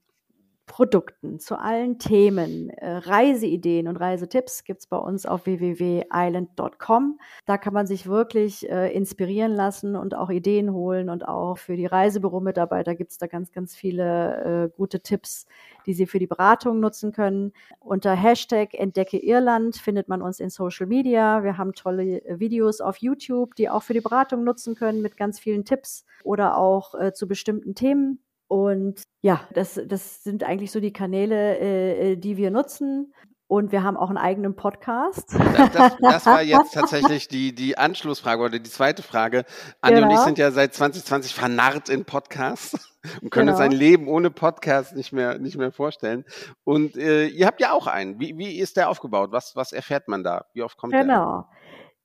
[0.65, 7.19] Produkten, zu allen Themen, äh, Reiseideen und Reisetipps gibt es bei uns auf www.island.com.
[7.45, 11.75] Da kann man sich wirklich äh, inspirieren lassen und auch Ideen holen und auch für
[11.75, 15.47] die Reisebüro-Mitarbeiter gibt es da ganz, ganz viele äh, gute Tipps,
[15.85, 17.51] die sie für die Beratung nutzen können.
[17.79, 21.43] Unter Hashtag Entdecke Irland findet man uns in Social Media.
[21.43, 25.39] Wir haben tolle Videos auf YouTube, die auch für die Beratung nutzen können mit ganz
[25.39, 28.19] vielen Tipps oder auch zu bestimmten Themen.
[28.53, 33.11] Und ja, das, das sind eigentlich so die Kanäle, äh, äh, die wir nutzen.
[33.47, 35.33] Und wir haben auch einen eigenen Podcast.
[35.33, 39.45] Das, das, das war jetzt tatsächlich die, die Anschlussfrage oder die zweite Frage.
[39.81, 40.05] Andi genau.
[40.05, 40.25] und ich genau.
[40.25, 43.57] sind ja seit 2020 vernarrt in Podcasts und können genau.
[43.57, 46.23] uns ein Leben ohne Podcast nicht mehr, nicht mehr vorstellen.
[46.63, 48.19] Und äh, ihr habt ja auch einen.
[48.19, 49.31] Wie, wie ist der aufgebaut?
[49.31, 50.45] Was, was erfährt man da?
[50.53, 51.05] Wie oft kommt genau.
[51.07, 51.15] der?
[51.15, 51.47] Genau.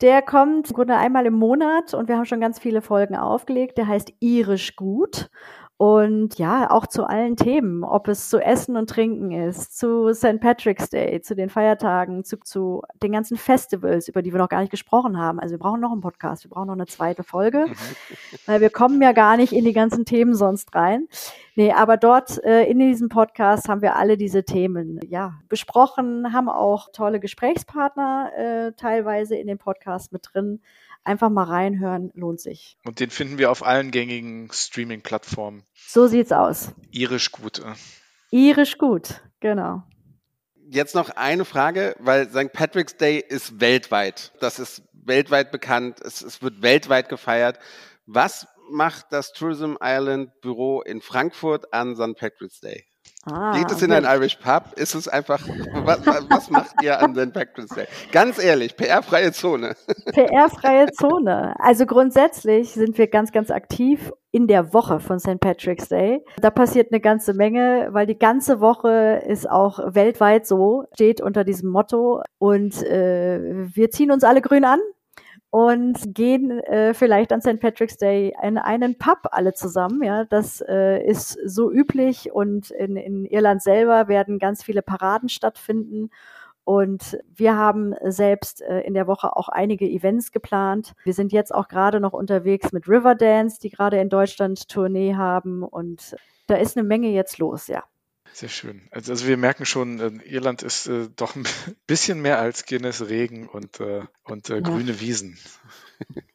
[0.01, 3.77] Der kommt im Grunde einmal im Monat und wir haben schon ganz viele Folgen aufgelegt.
[3.77, 5.29] Der heißt Irisch Gut.
[5.79, 10.41] Und ja, auch zu allen Themen, ob es zu Essen und Trinken ist, zu St.
[10.41, 14.59] Patrick's Day, zu den Feiertagen, zu, zu den ganzen Festivals, über die wir noch gar
[14.59, 15.39] nicht gesprochen haben.
[15.39, 17.67] Also wir brauchen noch einen Podcast, wir brauchen noch eine zweite Folge,
[18.47, 21.07] weil wir kommen ja gar nicht in die ganzen Themen sonst rein.
[21.55, 26.49] Nee, aber dort äh, in diesem Podcast haben wir alle diese Themen ja besprochen, haben
[26.49, 30.61] auch tolle Gesprächspartner äh, teilweise in dem Podcast mit drin.
[31.05, 32.77] Einfach mal reinhören, lohnt sich.
[32.85, 35.65] Und den finden wir auf allen gängigen Streaming-Plattformen.
[35.75, 36.73] So sieht's aus.
[36.91, 37.63] Irisch gut.
[38.31, 39.83] Irisch gut, genau.
[40.71, 42.53] Jetzt noch eine Frage, weil St.
[42.53, 44.33] Patrick's Day ist weltweit.
[44.41, 46.01] Das ist weltweit bekannt.
[46.03, 47.59] Es, es wird weltweit gefeiert.
[48.05, 52.17] Was macht das Tourism Island Büro in Frankfurt an St.
[52.19, 52.85] Patrick's Day?
[53.31, 54.73] Ah, Geht es in ein Irish Pub?
[54.77, 55.41] Ist es einfach,
[55.85, 57.33] was, was macht ihr an St.
[57.33, 57.87] Patrick's Day?
[58.13, 59.75] Ganz ehrlich, PR-freie Zone.
[60.13, 61.55] PR-freie Zone.
[61.59, 65.41] Also grundsätzlich sind wir ganz, ganz aktiv in der Woche von St.
[65.41, 66.21] Patrick's Day.
[66.41, 71.45] Da passiert eine ganze Menge, weil die ganze Woche ist auch weltweit so, steht unter
[71.45, 72.23] diesem Motto.
[72.39, 74.81] Und äh, wir ziehen uns alle grün an
[75.51, 77.59] und gehen äh, vielleicht an St.
[77.61, 80.03] Patrick's Day in einen Pub alle zusammen.
[80.03, 85.29] Ja, das äh, ist so üblich und in, in Irland selber werden ganz viele Paraden
[85.29, 86.11] stattfinden.
[86.65, 90.93] Und wir haben selbst äh, in der Woche auch einige Events geplant.
[91.03, 95.63] Wir sind jetzt auch gerade noch unterwegs mit Riverdance, die gerade in Deutschland Tournee haben.
[95.63, 96.15] Und
[96.47, 97.85] da ist eine Menge jetzt los, ja.
[98.33, 98.83] Sehr schön.
[98.91, 101.47] Also, also wir merken schon, äh, Irland ist äh, doch ein
[101.87, 105.39] bisschen mehr als Guinness, Regen und, äh, und äh, grüne Wiesen.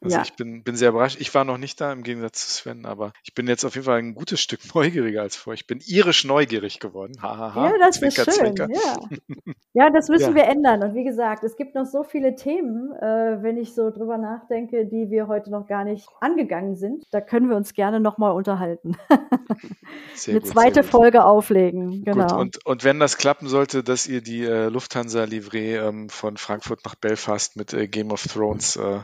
[0.04, 0.22] Also ja.
[0.22, 1.18] ich bin, bin sehr überrascht.
[1.18, 3.86] Ich war noch nicht da im Gegensatz zu Sven, aber ich bin jetzt auf jeden
[3.86, 5.54] Fall ein gutes Stück neugieriger als vorher.
[5.54, 7.14] Ich bin irisch neugierig geworden.
[7.22, 7.66] Ha, ha, ha.
[7.68, 8.34] Ja, das ist schön.
[8.34, 8.68] Zwinker.
[8.70, 8.96] Ja.
[9.72, 10.34] ja, das müssen ja.
[10.34, 10.82] wir ändern.
[10.82, 14.84] Und wie gesagt, es gibt noch so viele Themen, äh, wenn ich so drüber nachdenke,
[14.86, 17.04] die wir heute noch gar nicht angegangen sind.
[17.10, 18.96] Da können wir uns gerne nochmal unterhalten.
[19.08, 22.04] Eine gut, zweite Folge auflegen.
[22.04, 22.26] Genau.
[22.26, 22.32] Gut.
[22.36, 26.94] Und, und wenn das klappen sollte, dass ihr die äh, Lufthansa-Livree ähm, von Frankfurt nach
[26.94, 29.00] Belfast mit äh, Game of Thrones äh,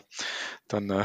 [0.73, 1.05] dann äh,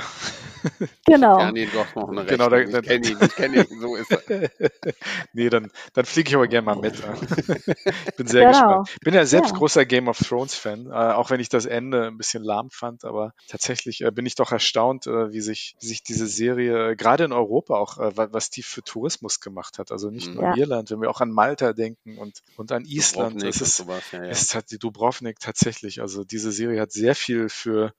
[1.06, 1.40] genau.
[1.40, 2.82] Ja, nee, doch noch eine genau, Rechnung.
[2.82, 4.50] ich kenne ihn, ich kenne ihn, so ist er.
[5.34, 6.96] nee, dann, dann fliege ich aber gerne mal mit.
[6.96, 8.52] ich bin sehr genau.
[8.52, 8.90] gespannt.
[8.94, 9.58] Ich bin ja selbst ja.
[9.58, 13.06] großer Game of Thrones Fan, äh, auch wenn ich das Ende ein bisschen lahm fand,
[13.06, 16.96] aber tatsächlich äh, bin ich doch erstaunt, äh, wie sich, wie sich diese Serie äh,
[16.96, 19.92] gerade in Europa auch, äh, was die für Tourismus gemacht hat.
[19.92, 20.36] Also nicht mhm.
[20.36, 20.56] nur ja.
[20.56, 23.44] Irland, wenn wir auch an Malta denken und, und an Island.
[23.44, 24.30] Es ist, sowas, ja, ja.
[24.30, 27.94] es hat die Dubrovnik tatsächlich, also diese Serie hat sehr viel für,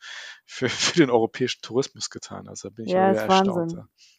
[0.44, 2.48] für, für den europäischen Tourismus getan.
[2.48, 3.76] Also bin ich ja, ist erstaunt.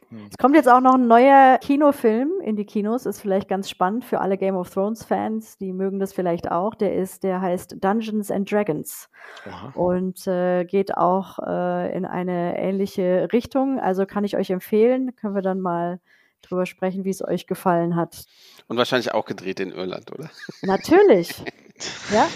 [0.10, 0.28] Hm.
[0.30, 4.06] Es kommt jetzt auch noch ein neuer Kinofilm in die Kinos, ist vielleicht ganz spannend
[4.06, 6.76] für alle Game of Thrones Fans, die mögen das vielleicht auch.
[6.76, 9.10] Der ist, der heißt Dungeons and Dragons
[9.46, 9.74] Aha.
[9.76, 13.80] und äh, geht auch äh, in eine ähnliche Richtung.
[13.80, 15.16] Also kann ich euch empfehlen.
[15.16, 16.00] Können wir dann mal
[16.42, 18.26] drüber sprechen, wie es euch gefallen hat.
[18.68, 20.30] Und wahrscheinlich auch gedreht in Irland, oder?
[20.62, 21.44] Natürlich.
[22.12, 22.28] ja.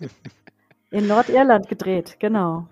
[0.96, 2.68] In Nordirland gedreht, genau.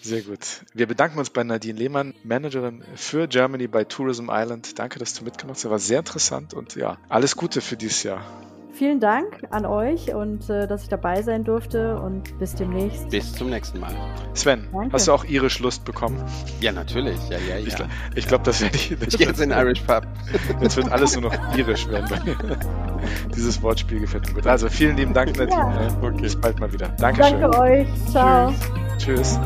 [0.00, 0.64] Sehr gut.
[0.72, 4.78] Wir bedanken uns bei Nadine Lehmann, Managerin für Germany bei Tourism Island.
[4.78, 5.68] Danke, dass du mitgemacht hast.
[5.68, 8.24] War sehr interessant und ja, alles Gute für dieses Jahr.
[8.76, 13.08] Vielen Dank an euch und äh, dass ich dabei sein durfte und bis demnächst.
[13.08, 13.94] Bis zum nächsten Mal.
[14.34, 14.92] Sven, Danke.
[14.92, 16.22] hast du auch irisch Lust bekommen?
[16.60, 17.16] Ja, natürlich.
[17.30, 17.66] Ja, ja, ja.
[17.66, 17.74] Ich,
[18.16, 18.90] ich glaube, das werde ich.
[18.90, 20.06] Ich gehe jetzt in den Irish Pub.
[20.60, 22.06] Jetzt wird alles nur noch irisch werden.
[23.34, 24.46] Dieses Wortspiel gefällt mir gut.
[24.46, 25.58] Also vielen lieben Dank, Nadine.
[25.58, 25.88] Ja.
[26.02, 26.20] Okay.
[26.20, 26.88] Bis bald mal wieder.
[26.98, 27.40] Dankeschön.
[27.40, 27.86] Danke euch.
[28.10, 28.52] Ciao.
[28.98, 29.38] Tschüss.
[29.38, 29.40] Tschüss.